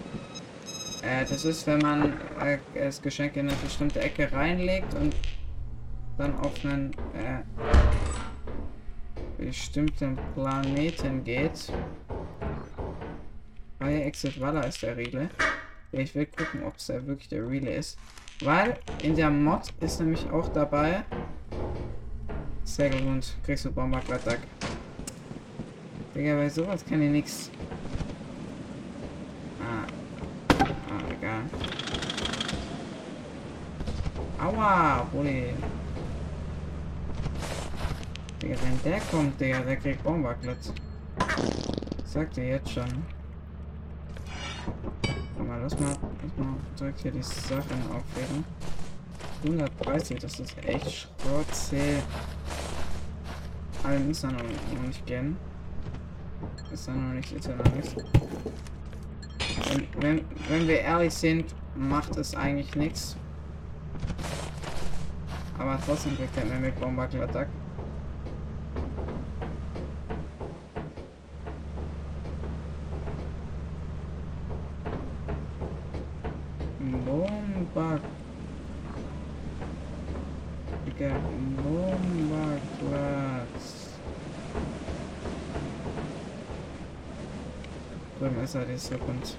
Äh, 1.01 1.25
das 1.25 1.45
ist, 1.45 1.65
wenn 1.65 1.79
man 1.79 2.13
äh, 2.41 2.57
das 2.75 3.01
Geschenk 3.01 3.37
in 3.37 3.47
eine 3.47 3.57
bestimmte 3.57 4.01
Ecke 4.01 4.29
reinlegt 4.31 4.93
und 4.95 5.15
dann 6.17 6.37
auf 6.37 6.53
einen 6.65 6.91
äh, 7.13 7.43
bestimmten 9.37 10.19
Planeten 10.35 11.23
geht. 11.23 11.71
Fire 13.79 14.03
Exit 14.03 14.39
Walla 14.41 14.61
ist 14.61 14.83
der 14.83 14.97
Riegel. 14.97 15.29
Ich 15.93 16.13
will 16.13 16.25
gucken, 16.25 16.63
ob 16.63 16.75
es 16.75 16.87
da 16.87 17.05
wirklich 17.07 17.29
der 17.29 17.47
Riegel 17.47 17.69
ist. 17.69 17.97
Weil 18.41 18.77
in 19.01 19.15
der 19.15 19.31
Mod 19.31 19.73
ist 19.79 19.99
nämlich 19.99 20.29
auch 20.31 20.47
dabei. 20.49 21.03
Sehr 22.63 22.89
gut, 22.89 23.35
kriegst 23.43 23.65
du 23.65 23.71
Bomberklattack. 23.71 24.39
Digga, 26.13 26.35
bei 26.35 26.49
sowas 26.49 26.85
kann 26.85 27.01
ich 27.01 27.09
nix. 27.09 27.49
Ah. 29.59 29.87
Ah, 30.59 31.03
egal. 31.11 31.41
Aua, 34.39 35.07
Bulli. 35.11 35.53
Digga, 38.41 38.55
wenn 38.61 38.83
der 38.83 38.99
kommt, 39.11 39.41
Digga, 39.41 39.59
der 39.61 39.77
kriegt 39.77 40.03
Bomberklotz. 40.03 40.73
Sagt 42.05 42.37
ihr 42.37 42.47
jetzt 42.47 42.71
schon. 42.71 43.03
Guck 45.69 45.81
mal, 45.81 45.89
lass 45.89 45.99
mal, 45.99 46.09
lass 46.21 46.45
mal 46.45 46.55
direkt 46.79 46.99
hier 47.01 47.11
die 47.11 47.23
Sachen 47.23 47.81
aufheben. 47.91 48.45
130, 49.43 50.19
das 50.19 50.39
ist 50.39 50.55
echt 50.65 50.91
Schrotze. 50.91 52.01
Allem 53.83 54.09
ist 54.09 54.23
er 54.23 54.31
noch, 54.31 54.43
noch 54.43 54.87
nicht 54.87 55.05
gern. 55.05 55.35
Ist 56.71 56.87
er 56.87 56.93
noch 56.93 57.13
nicht, 57.13 57.31
ist 57.33 57.47
er 57.47 57.55
noch 57.57 57.75
nicht. 57.75 57.95
Wenn, 59.69 59.87
wenn, 60.01 60.25
wenn 60.47 60.67
wir 60.69 60.79
ehrlich 60.79 61.13
sind, 61.13 61.53
macht 61.75 62.15
es 62.15 62.33
eigentlich 62.33 62.73
nichts. 62.75 63.17
Aber 65.59 65.77
trotzdem 65.85 66.15
kriegt 66.15 66.37
er 66.37 66.45
mir 66.45 66.59
mit 66.61 66.79
Bombardier-Attack. 66.79 67.49
Bomba. 77.07 77.99
Digga, 80.85 81.11
Bombaplatz. 81.63 82.67
Drüben 88.57 88.73
ist 88.75 88.91
er, 88.91 88.97
die 88.97 89.03
Sekund. 89.03 89.37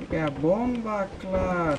Digga, 0.00 0.30
Bomba 0.40 1.06
klar. 1.20 1.78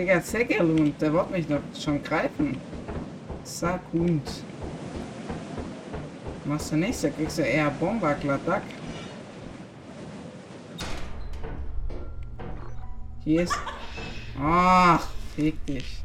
Digga, 0.00 0.22
Zegelund, 0.22 0.98
der 0.98 1.12
wird 1.12 1.30
mich 1.30 1.46
doch 1.46 1.60
schon 1.78 2.02
greifen. 2.02 2.56
Sakund. 3.44 4.22
Machst 6.46 6.72
du 6.72 6.76
nichts, 6.76 7.02
da 7.02 7.10
kriegst 7.10 7.36
du 7.36 7.42
eher 7.42 7.68
Bomberklattack. 7.68 8.62
Hier 13.24 13.42
ist... 13.42 13.54
Ach, 14.42 15.06
fick 15.36 15.66
dich. 15.66 16.02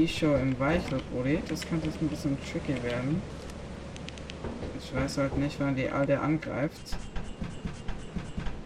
Die 0.00 0.08
Show 0.08 0.34
im 0.36 0.58
Weichel-Prolet, 0.58 1.42
das 1.50 1.60
könnte 1.60 1.88
jetzt 1.88 2.00
ein 2.00 2.08
bisschen 2.08 2.38
tricky 2.50 2.82
werden. 2.82 3.20
Ich 4.78 4.94
weiß 4.96 5.18
halt 5.18 5.36
nicht, 5.36 5.60
wann 5.60 5.76
die 5.76 5.90
Alte 5.90 6.18
angreift. 6.18 6.96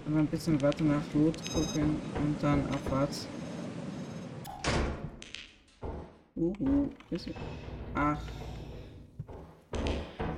Aber 0.06 0.20
ein 0.20 0.28
bisschen 0.28 0.62
weiter 0.62 0.84
nach 0.84 1.02
Loot 1.12 1.34
gucken 1.52 2.00
und 2.22 2.40
dann 2.40 2.64
abwärts. 2.66 3.26
Uhu, 6.36 6.90
bisschen. 7.10 7.34
Ach. 7.96 8.22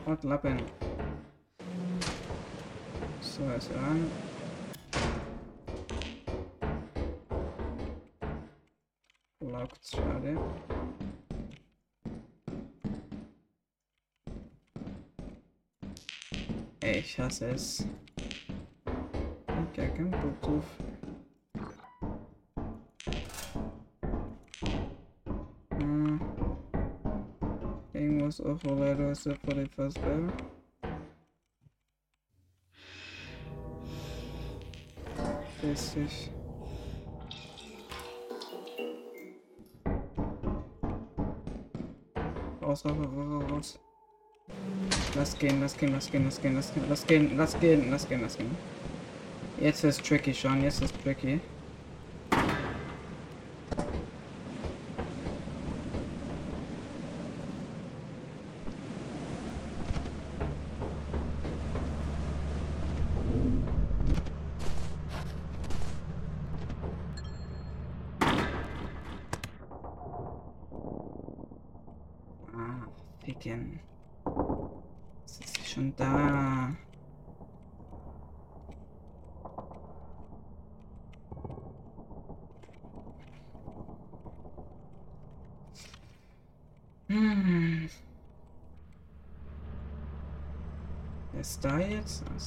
Und 0.07 0.25
Lappen. 0.25 0.63
So, 3.21 3.43
ist 3.55 3.71
ran. 3.75 4.11
das 17.27 17.41
ist. 17.41 17.87
Kijk 19.75 19.99
hem, 19.99 20.11
Poptoef. 20.11 20.65
Hmm. 25.71 26.21
Game 27.93 28.21
was 28.25 28.41
awful 28.41 28.77
later 28.77 29.11
except 29.11 29.41
for 29.45 29.55
the 29.55 29.67
first 29.75 30.01
battle. 30.01 30.33
Richtig. 35.63 36.31
Außer 42.61 42.91
raus. 43.51 43.86
Lass 45.17 45.39
gehen, 45.39 45.61
lass 45.63 45.77
gehen, 45.79 45.93
lass 45.93 46.11
gehen, 46.11 46.25
lass 46.25 46.43
gehen, 46.43 46.55
lass 46.55 46.73
gehen, 46.73 46.85
lass 46.91 47.07
gehen, 47.07 47.37
lass 47.37 47.59
gehen, 47.59 47.91
lass 47.91 48.09
gehen, 48.09 48.21
lass 48.21 48.37
gehen. 48.37 48.57
Jetzt 49.59 49.83
ist 49.83 50.05
tricky 50.05 50.35
schon, 50.35 50.63
jetzt 50.63 50.83
ist 50.83 50.95
tricky. 51.03 51.41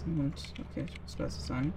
niemals. 0.06 0.54
Okay, 0.60 0.86
ich 0.88 1.02
muss 1.02 1.18
leise 1.18 1.41
sein. 1.41 1.74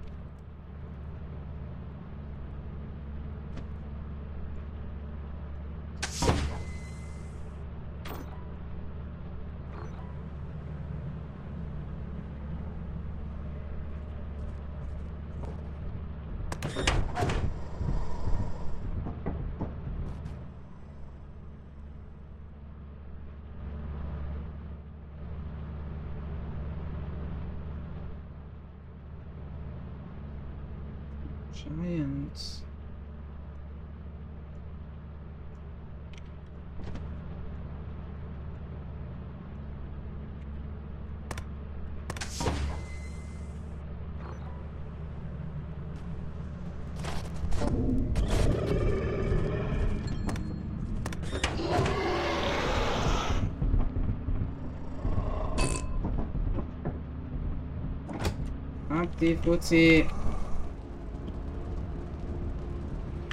Die 59.23 59.37
Fuzzi. 59.37 60.05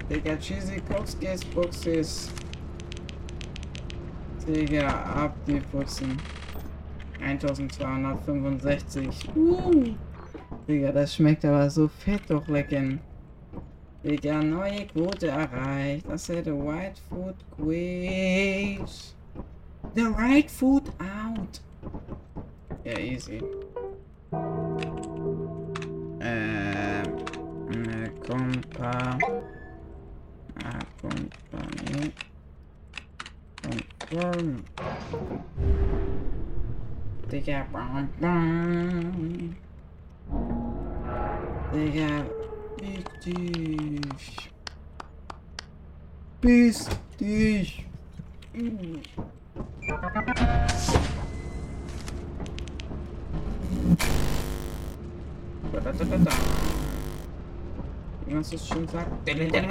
Digga, 0.08 0.38
Cheesy 0.38 0.80
Coxcase 0.82 1.44
Boxes. 1.48 2.30
Digga, 4.46 4.88
ab 4.88 5.36
die 5.48 5.60
Putzen. 5.72 6.16
1265. 7.20 9.36
Uh. 9.36 9.96
Digga, 10.68 10.92
das 10.92 11.16
schmeckt 11.16 11.44
aber 11.44 11.68
so 11.72 11.88
fett 11.88 12.22
doch 12.28 12.48
lecken. 12.48 13.00
Digga, 14.04 14.44
neue 14.44 14.86
Quote 14.86 15.30
erreicht. 15.30 16.06
Das 16.08 16.30
ist 16.30 16.46
der 16.46 16.56
White 16.56 17.02
Food 17.10 17.34
Quiz. 17.58 19.16
The 19.96 20.04
right 20.04 20.52
food 20.52 20.84
out. 21.00 21.60
Ja, 22.84 23.00
easy. 23.00 23.42
acompa, 28.30 29.18
acompanhe, 30.64 32.14
conforme, 33.64 34.64
diga 37.28 37.66
bombom, 37.72 39.50
diga 41.74 42.12
pistis, 42.78 44.50
pistis. 46.40 47.86
Tá, 55.72 55.80
tá, 55.82 55.92
tá, 55.94 56.18
tá. 56.26 56.79
Nasıl 58.34 58.58
suçum 58.58 58.84
var? 58.84 59.06
Deli 59.26 59.54
deli. 59.54 59.68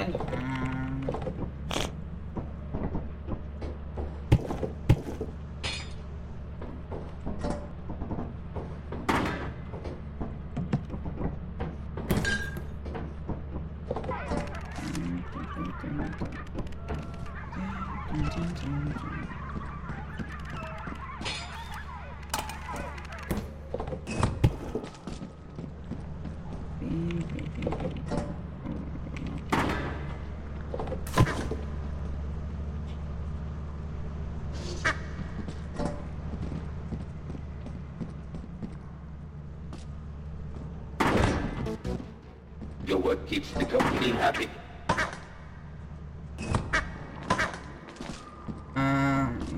Work 43.09 43.25
keeps 43.25 43.49
the 43.57 43.65
company 43.65 44.11
happy. 44.11 44.47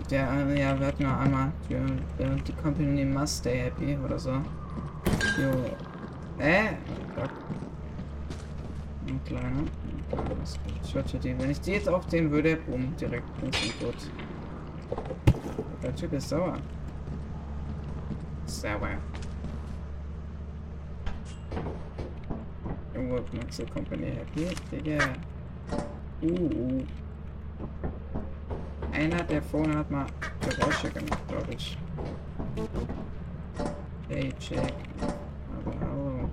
Der, 0.09 0.27
ja, 0.55 0.77
wir 0.77 0.87
hatten 0.87 1.03
noch 1.03 1.19
einmal, 1.19 1.51
die, 1.69 1.75
die, 2.45 2.53
Company 2.61 3.05
must 3.05 3.39
stay 3.39 3.59
happy 3.59 3.97
oder 4.03 4.19
so. 4.19 4.31
Jo. 4.31 5.51
Äh? 6.37 6.73
Oh 6.89 7.15
Gott. 7.15 7.29
Ein 9.07 9.21
kleiner. 9.23 9.63
Ich 10.83 10.95
würde 10.95 11.17
die, 11.17 11.39
wenn 11.39 11.49
ich 11.49 11.61
die 11.61 11.71
jetzt 11.71 11.87
aufsehen 11.87 12.29
würde, 12.29 12.57
boom, 12.57 12.93
direkt 12.97 13.27
instant 13.41 13.79
gut. 13.79 13.95
Der 15.81 15.95
Typ 15.95 16.11
ist 16.11 16.27
sauer. 16.27 16.57
Sauer. 18.45 18.97
Work 23.11 23.33
makes 23.33 23.57
the 23.57 23.65
company 23.65 24.11
happy, 24.11 24.55
Digga. 24.71 25.17
Uh, 26.23 26.27
uh. 26.27 26.85
Einer 28.93 29.23
der 29.23 29.41
vorne 29.41 29.77
hat 29.79 29.91
mal 29.91 30.05
Geräusche 30.39 30.89
gemacht, 30.91 31.27
glaube 31.27 31.53
ich. 31.53 31.77
Hey, 34.07 34.31
check. 34.39 34.73
Aber 35.01 35.79
hallo. 35.81 36.29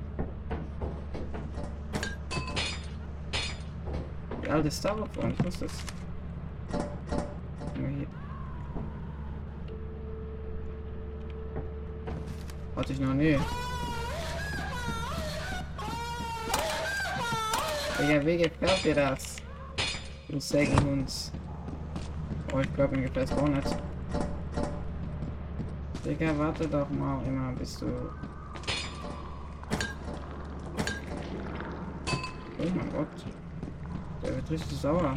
Die 4.44 4.48
alte 4.48 4.70
Star 4.70 5.00
Wars, 5.00 5.10
ich 5.36 5.44
wusste 5.44 5.64
es. 5.64 5.72
Hatte 12.76 12.92
ich 12.92 13.00
noch 13.00 13.14
nie. 13.14 13.36
Digga, 17.98 18.24
wie 18.24 18.36
gefällt 18.36 18.84
dir 18.84 18.94
das? 18.94 19.36
Du 20.28 20.38
Sägenhund. 20.38 21.32
Oh, 22.54 22.60
ich 22.60 22.72
glaube, 22.74 22.96
mir 22.96 23.02
gefällt 23.02 23.28
es 23.28 23.36
auch 23.36 23.48
nicht. 23.48 23.76
Digga, 26.04 26.38
warte 26.38 26.68
doch 26.68 26.88
mal 26.90 27.20
immer, 27.26 27.50
bis 27.52 27.76
du... 27.78 27.86
Oh 32.60 32.68
mein 32.76 32.92
Gott. 32.92 33.08
Der 34.22 34.36
wird 34.36 34.50
richtig 34.50 34.78
sauer. 34.78 35.16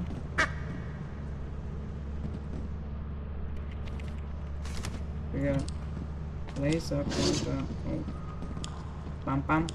Digga. 5.31 5.57
Laser 6.59 6.97
runter. 6.97 7.63
Oh. 7.87 8.03
Bam, 9.23 9.43
bam. 9.43 9.67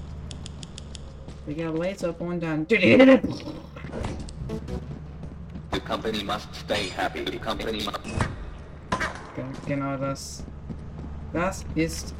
Digga, 1.47 1.71
Laser 1.71 2.11
runter. 2.19 2.65
The 5.71 5.79
company 5.85 6.23
must 6.23 6.53
stay 6.53 6.89
happy. 6.89 7.23
The 7.23 7.39
company 7.39 7.83
must... 7.85 8.03
Gen- 9.35 9.55
Genau 9.65 9.97
das. 9.97 10.43
Das 11.31 11.63
ist 11.75 12.13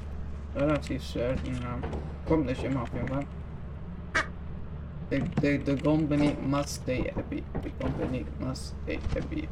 relativ 0.55 1.03
selten. 1.03 1.59
Kommt 2.25 2.45
nicht 2.45 2.63
immer 2.63 2.83
auf 2.83 2.93
jeden 2.93 3.07
Fall. 3.09 3.25
The, 5.09 5.21
the, 5.41 5.57
the 5.65 5.75
company 5.81 6.35
must 6.41 6.83
stay 6.83 7.11
happy. 7.15 7.43
The 7.63 7.69
company 7.81 8.25
must 8.39 8.73
stay 8.83 8.99
happy. 9.13 9.47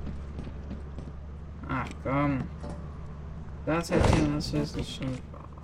Ach 1.70 1.88
komm. 2.04 2.44
Das 3.66 3.90
hätte 3.90 4.08
ich 4.38 4.54
ist 4.54 4.96
schon. 4.96 5.18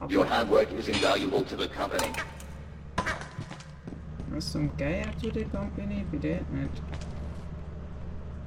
Your 0.09 0.25
hard 0.25 0.49
work 0.49 0.67
is 0.77 0.87
invaluable 0.87 1.43
to 1.43 1.55
the 1.55 1.67
company. 1.67 2.11
Was 4.33 4.51
zum 4.51 4.75
Geier 4.77 5.05
zu 5.21 5.29
der 5.29 5.45
Company? 5.45 6.05
Bitte 6.11 6.39
nicht. 6.51 6.81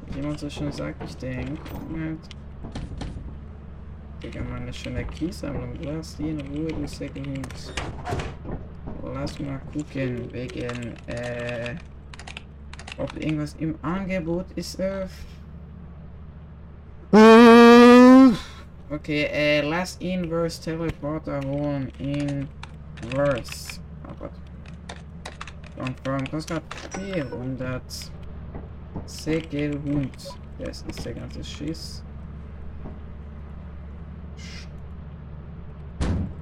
Wie 0.07 0.17
jemand 0.17 0.39
so 0.39 0.51
schon 0.51 0.73
sagt, 0.73 1.03
ich 1.05 1.17
denke 1.17 1.53
nicht. 1.53 2.37
Digga, 4.23 4.43
mal 4.43 4.61
eine 4.61 4.73
schöne 4.73 5.05
Keysammlung. 5.05 5.75
Lass 5.83 6.17
die 6.17 6.31
in 6.31 6.41
Ruhe, 6.41 6.69
du 6.69 6.87
Säckelhund. 6.87 7.73
Lass 9.03 9.39
mal 9.39 9.61
gucken, 9.73 10.33
wegen, 10.33 10.95
äh, 11.07 11.75
ob 12.97 13.15
irgendwas 13.17 13.55
im 13.59 13.75
Angebot 13.83 14.47
ist. 14.57 14.81
Äh, 14.81 15.07
okay, 18.91 19.25
äh, 19.31 19.61
lass 19.61 19.97
Inverse 19.97 20.63
Teleporter 20.63 21.41
holen. 21.47 21.93
Inverse. 21.99 23.84
Gott. 25.77 25.87
Confirm, 25.87 26.31
kostet 26.31 26.63
grad 26.71 27.03
400. 27.05 27.83
Säckelhund. 29.07 30.35
Das 30.59 30.83
ist 30.89 31.05
der 31.05 31.15
ganze 31.15 31.43
Schiss. 31.45 32.03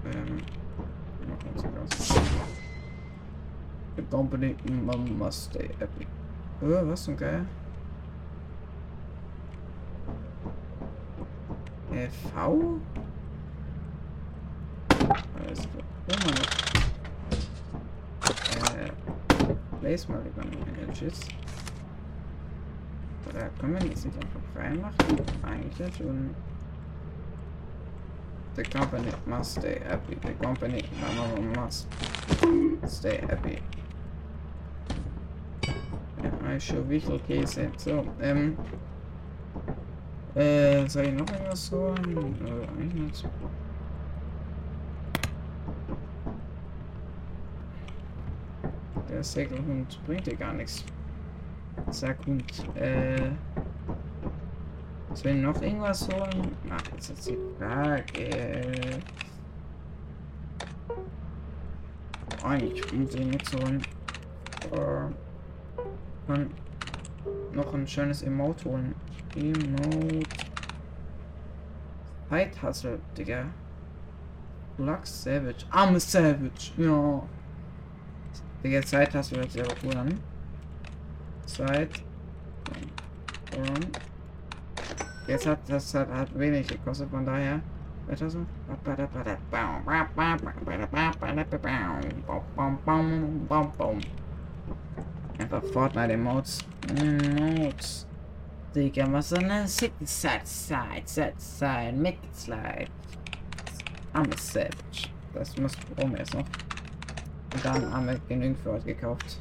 Ähm. 0.05 0.39
The 3.97 4.03
company 4.03 4.57
must 5.19 5.51
stay 5.51 5.71
happy. 5.79 6.07
Oh, 6.63 6.89
was 6.89 7.05
zum 7.05 7.17
Geil? 7.17 7.47
Äh, 11.93 12.09
V? 12.09 12.81
Alles 14.89 15.69
klar. 15.69 15.85
Oh 16.09 16.17
mein 16.25 16.35
Gott. 16.35 16.53
Äh, 18.77 18.93
place 19.83 20.09
mal 20.09 20.23
noch 20.37 20.85
Images. 20.85 21.21
Oder 23.29 23.49
können 23.59 23.75
wir 23.75 23.91
das 23.91 24.05
nicht 24.05 24.17
einfach 24.17 24.41
reinmachen? 24.63 24.97
Eigentlich 25.43 25.97
schon. 25.97 26.31
The 28.55 28.63
company 28.63 29.13
must 29.27 29.59
stay 29.59 29.81
happy. 29.81 30.17
The 30.23 30.35
company 30.45 30.85
must 31.57 31.89
stay 32.87 33.21
happy. 33.29 33.59
Ich 36.57 36.65
show 36.65 36.89
Wichtel 36.89 37.19
Käse. 37.27 37.69
So, 37.79 38.07
ähm. 38.21 38.57
Äh, 40.35 40.87
soll 40.89 41.07
ich 41.07 41.13
noch 41.15 41.31
irgendwas 41.31 41.73
holen? 41.73 42.37
Äh, 42.47 42.81
eigentlich 42.81 42.95
nicht. 42.95 43.29
Der 49.13 49.23
Segelhund 49.23 50.01
bringt 50.07 50.27
dir 50.27 50.37
gar 50.37 50.55
nichts. 50.55 50.85
Sag 51.91 52.25
Hund. 52.27 52.45
Äh. 52.75 53.31
Soll 55.13 55.33
ich 55.33 55.43
noch 55.43 55.61
irgendwas 55.61 56.09
holen? 56.09 56.57
Ach, 56.71 56.83
jetzt 56.95 57.11
ist 57.11 57.29
die 57.29 57.39
Frage. 57.59 59.01
Eigentlich 62.43 62.93
muss 62.95 63.15
ich 63.15 63.27
nichts 63.27 63.53
holen. 63.55 63.83
Äh, 64.73 66.27
kann 66.27 66.51
noch 67.53 67.75
ein 67.75 67.87
schönes 67.87 68.23
Emote 68.23 68.65
holen. 68.71 68.95
Emote. 69.37 70.23
Fight 72.31 72.57
Digga. 73.17 73.45
Black 74.79 75.07
Savage. 75.07 75.67
I'm 75.71 75.95
a 75.95 76.01
Savage. 76.01 76.73
Ja. 76.79 77.23
Digga, 78.63 78.83
Zeit 78.83 79.15
hast 79.15 79.33
du 79.33 79.37
jetzt 79.37 79.59
an. 79.97 80.21
Zeit. 81.47 81.91
Und. 83.57 83.99
Jetzt 85.27 85.47
hat 85.47 85.59
das 85.69 85.95
hat, 85.95 86.09
hat 86.09 86.39
wenig 86.39 86.67
gekostet, 86.67 87.11
von 87.11 87.25
daher. 87.25 87.61
Weiter 88.07 88.29
so. 88.29 88.45
Einfach 95.39 95.63
Fortnite 95.73 96.13
Emotes. 96.13 96.59
Emotes. 96.97 98.07
Digga, 98.75 99.13
was 99.13 99.29
so 99.29 99.37
eine 99.37 99.69
City 99.69 100.07
Side 100.07 100.41
Side 100.45 101.03
Side 101.05 101.35
Side 101.37 101.93
Make 101.93 102.19
it 102.25 102.35
slide. 102.35 102.89
I'm 104.15 104.33
a 104.33 104.37
savage. 104.39 105.11
Das 105.35 105.57
muss 105.59 105.73
oben 105.97 106.17
erst 106.17 106.35
noch. 106.35 106.45
Und 107.55 107.65
dann 107.65 107.93
haben 107.93 108.07
wir 108.07 108.19
genügend 108.29 108.59
für 108.59 108.73
euch 108.73 108.85
gekauft. 108.85 109.39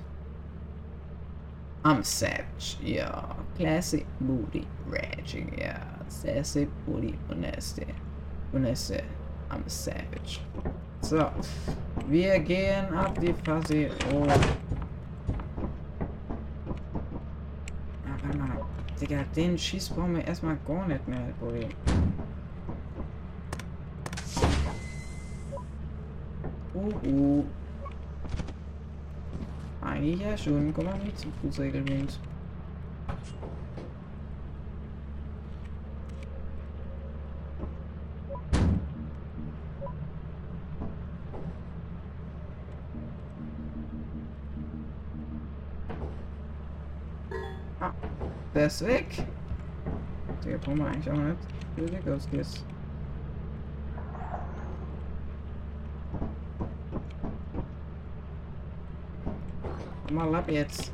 I'm 1.84 2.04
savage, 2.04 2.78
ja. 2.84 3.36
Classic 3.58 4.06
booty 4.20 4.68
raging, 4.90 5.52
ja. 5.58 5.80
Sassy 6.08 6.68
booty 6.86 7.18
und. 7.30 7.46
Und 8.54 8.62
nasty. 8.64 9.02
I'm 9.50 9.68
savage. 9.68 10.40
So. 11.02 11.32
Wir 12.08 12.40
gehen 12.40 12.94
ab 12.94 13.20
die 13.20 13.34
Fassi 13.34 13.90
hoch. 14.12 14.28
Ah, 18.06 18.18
warte 18.24 18.38
mal. 18.38 18.66
Digga, 19.00 19.24
den 19.36 19.58
Schieß 19.58 19.90
brauchen 19.90 20.16
wir 20.16 20.28
erstmal 20.28 20.58
gar 20.68 20.88
nicht 20.88 21.08
mehr, 21.08 21.34
Buddy. 21.40 21.68
Uh, 26.74 27.08
uh. 27.08 27.46
Eigentlich 29.82 30.22
ja 30.22 30.38
schon. 30.38 30.74
Komm 30.74 30.86
mal 30.86 30.98
nicht 31.00 31.18
zum 31.18 31.34
Fußregelwind. 31.42 32.20
Ah, 47.80 47.92
der 48.54 48.68
ist 48.68 48.86
weg. 48.86 49.26
Der 50.46 50.58
brauchen 50.60 50.78
wir 50.78 50.86
eigentlich 50.86 51.10
auch 51.10 51.18
nicht. 51.18 51.38
Wie 51.76 51.92
weg 51.92 52.08
ausgehst. 52.08 52.64
Mal 60.12 60.36
ab 60.36 60.50
jetzt. 60.50 60.92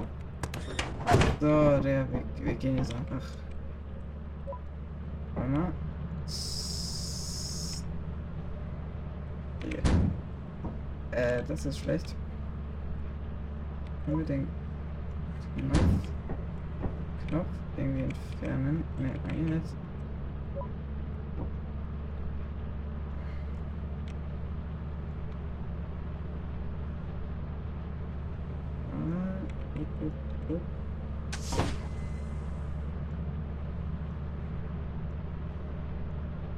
So, 1.40 1.80
der, 1.80 2.06
wir, 2.12 2.24
wir 2.40 2.54
gehen 2.54 2.78
jetzt 2.78 2.94
einfach. 2.94 3.24
Warte 5.34 5.50
mal. 5.50 5.72
Hier. 9.64 9.82
Äh, 11.12 11.44
das 11.48 11.66
ist 11.66 11.80
schlecht. 11.80 12.16
Unbedingt. 14.06 14.50
Knopf. 15.56 15.80
Knopf 17.28 17.48
irgendwie 17.76 18.04
entfernen. 18.04 18.84
Ne, 19.00 19.12
eigentlich 19.30 19.56
nicht. 19.56 19.87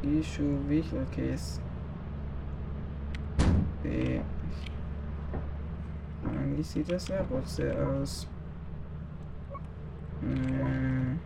Issue 0.03 0.57
Vehicle 0.67 1.05
Case. 1.11 1.59
B. 3.81 4.21
Eigentlich 6.25 6.67
sieht 6.67 6.91
das 6.91 7.07
ja 7.07 7.25
sehr 7.45 7.87
aus. 7.87 8.27
Hm. 10.21 11.19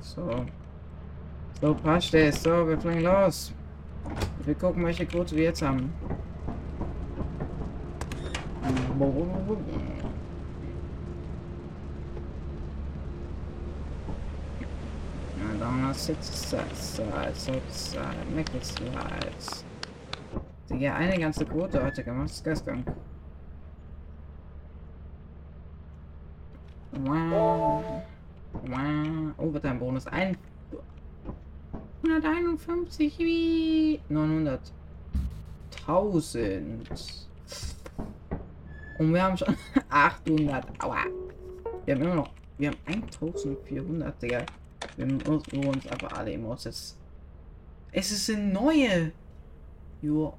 So. 0.00 0.46
So, 1.64 1.72
passt 1.72 2.12
es. 2.12 2.42
So, 2.42 2.68
wir 2.68 2.78
fliegen 2.78 3.04
los. 3.04 3.50
Wir 4.44 4.54
gucken, 4.54 4.84
welche 4.84 5.06
Quote 5.06 5.34
wir 5.34 5.44
jetzt 5.44 5.62
haben. 5.62 5.90
Ja, 15.38 15.58
dann 15.58 15.94
sitzt 15.94 16.50
Sides, 16.50 17.00
outside, 17.00 18.26
Nickel 18.36 18.62
Slides. 18.62 19.64
Digga, 20.68 20.96
eine 20.96 21.18
ganze 21.18 21.46
Quote 21.46 21.82
heute 21.82 22.04
gemacht, 22.04 22.28
ist 22.28 22.44
geisteskrank. 22.44 22.86
Wow. 26.92 28.02
Wow. 28.52 29.34
Oh, 29.38 29.50
wird 29.50 29.64
ein 29.64 29.78
Bonus. 29.78 30.06
Ein 30.08 30.36
151 32.84 33.18
wie 33.18 34.00
900. 34.08 34.60
1000. 35.86 36.88
Und 38.98 39.12
wir 39.14 39.22
haben 39.22 39.36
schon 39.36 39.56
800. 39.88 40.82
Aua. 40.82 41.04
Wir 41.84 41.94
haben 41.94 42.02
immer 42.02 42.14
noch. 42.14 42.30
Wir 42.58 42.70
haben 42.70 42.78
1400, 42.86 44.22
Digga. 44.22 44.46
Wir 44.96 45.06
müssen 45.06 45.66
uns 45.66 45.86
aber 45.88 46.16
alle 46.16 46.32
jetzt. 46.32 46.96
Es 47.92 48.12
ist 48.12 48.30
eine 48.30 48.52
neue. 48.52 49.12
You 50.02 50.32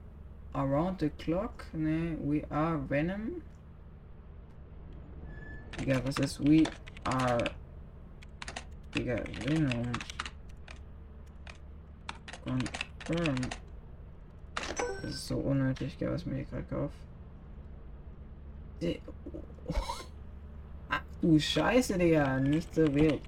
around 0.54 1.00
the 1.00 1.10
clock. 1.10 1.66
Ne, 1.74 2.18
we 2.24 2.44
are 2.50 2.80
Venom. 2.90 3.42
Digga, 5.80 6.02
was 6.06 6.18
ist 6.20 6.40
we 6.40 6.64
are. 7.04 7.44
Digga, 8.94 9.24
Venom. 9.44 9.92
Confirm. 12.46 13.36
Das 15.02 15.12
ist 15.14 15.28
so 15.28 15.38
unnötig, 15.38 15.98
gell, 15.98 16.12
was 16.12 16.26
mir 16.26 16.36
hier 16.36 16.46
gerade 16.46 16.64
kauft. 16.64 16.96
Die- 18.82 19.02
Ach 20.90 21.02
du 21.22 21.40
Scheiße, 21.40 21.98
Digga. 21.98 22.40
Nicht 22.40 22.74
so 22.74 22.94
wild. 22.94 23.22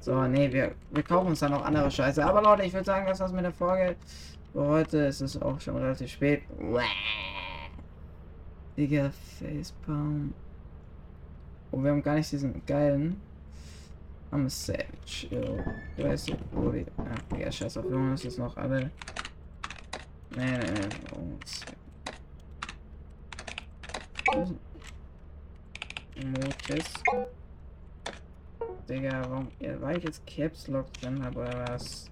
So, 0.00 0.22
nee, 0.26 0.52
wir, 0.52 0.74
wir 0.90 1.02
kaufen 1.02 1.28
uns 1.28 1.40
dann 1.40 1.52
noch 1.52 1.64
andere 1.64 1.90
Scheiße. 1.90 2.24
Aber 2.24 2.42
Leute, 2.42 2.64
ich 2.64 2.72
würde 2.72 2.84
sagen, 2.84 3.06
das 3.06 3.20
war's 3.20 3.32
mit 3.32 3.44
der 3.44 3.52
Folge. 3.52 3.96
Für 4.52 4.66
heute 4.66 4.98
ist 4.98 5.20
es 5.22 5.40
auch 5.40 5.60
schon 5.60 5.76
relativ 5.76 6.10
spät. 6.10 6.42
Digga, 8.76 9.10
Facepalm. 9.38 10.34
Und 11.70 11.84
wir 11.84 11.90
haben 11.90 12.02
gar 12.02 12.14
nicht 12.16 12.30
diesen 12.30 12.64
geilen. 12.66 13.20
I'm 14.34 14.46
a 14.46 14.50
savage. 14.50 15.28
Yo. 15.30 15.58
Du 15.96 16.02
weißt, 16.04 16.32
wo 16.50 16.70
die. 16.72 16.84
Ach, 16.98 17.22
Digga, 17.30 17.52
scheiß 17.52 17.76
auf, 17.76 17.84
holen 17.84 18.10
uns 18.10 18.24
jetzt 18.24 18.36
noch 18.38 18.56
alle. 18.56 18.90
Nee, 20.36 20.58
nee, 20.58 20.58
nee. 20.58 21.16
uns- 21.16 21.60
Motis. 26.16 26.92
Digga, 28.88 29.22
warum. 29.30 29.48
Ja, 29.60 29.80
weil 29.80 29.98
ich 29.98 30.04
jetzt 30.04 30.26
Caps 30.26 30.66
Lock 30.66 30.92
drin 30.94 31.22
habe 31.24 31.38
oder 31.40 31.68
was? 31.68 32.10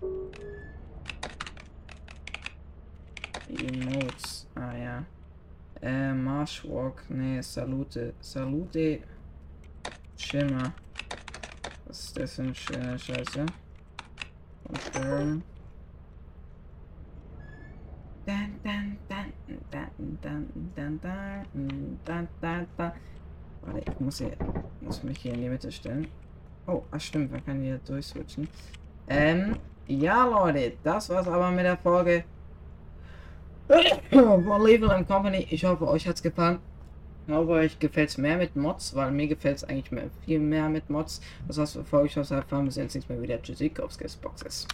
Emotes. 3.49 4.47
Ah 4.55 4.77
ja. 4.77 5.05
Äh, 5.83 6.13
Marshwalk. 6.15 7.03
Nee, 7.09 7.41
Salute. 7.43 8.15
Salute. 8.21 9.01
Schimmer. 10.17 10.73
Was 11.93 12.05
ist 12.05 12.19
das 12.19 12.35
für 12.37 12.43
eine 12.43 12.55
schöne 12.55 12.99
Scheiße? 12.99 13.47
Confirm. 14.67 15.43
Dann, 18.25 18.55
dann, 18.65 18.97
dann, 19.11 19.33
dann, 19.71 19.91
dann, 20.23 20.49
dann, 20.75 21.01
dann, 21.03 21.47
dann, 22.07 22.29
dann, 22.41 22.67
dann. 22.79 22.93
Warte, 23.61 23.91
ich 23.91 24.01
muss 24.01 24.17
hier, 24.17 24.33
muss 24.81 25.03
mich 25.03 25.19
hier 25.19 25.35
in 25.35 25.43
die 25.43 25.49
Mitte 25.51 25.71
stellen. 25.71 26.09
Oh, 26.67 26.83
ach 26.91 26.99
stimmt, 26.99 27.31
man 27.31 27.45
kann 27.45 27.61
hier 27.61 27.79
durchswitchen. 27.87 28.49
Ähm, 29.09 29.57
ja 29.87 30.25
Leute, 30.25 30.73
das 30.83 31.11
war's 31.11 31.29
aber 31.29 31.51
mit 31.51 31.67
der 31.67 31.77
Folge 31.77 32.25
von 34.11 34.63
Level 34.63 35.05
Company. 35.05 35.47
Ich 35.51 35.63
hoffe, 35.63 35.87
euch 35.87 36.09
hat's 36.09 36.23
gefallen 36.23 36.59
glaube 37.27 37.53
euch 37.53 37.79
gefällt 37.79 38.11
es 38.11 38.19
mehr 38.19 38.37
mit 38.37 38.57
Mods, 38.57 38.95
weil 38.95 39.11
mir 39.11 39.29
gefällt 39.29 39.57
es 39.57 39.65
eigentlich 39.65 39.93
mehr, 39.93 40.11
viel 40.25 40.41
mehr 40.41 40.69
mit 40.69 40.91
Mods. 40.91 41.21
Das 41.47 41.59
heißt, 41.59 41.75
bevor 41.77 42.05
ich 42.05 42.17
was 42.17 42.31
erfahren, 42.31 42.65
wir 42.65 42.73
sehen 42.73 42.85
uns 42.85 42.95
nächstes 42.95 43.15
Mal 43.15 43.23
wieder. 43.23 43.43
Tschüssi, 43.43 43.71
Kopskes 43.71 44.17
Boxes. 44.17 44.67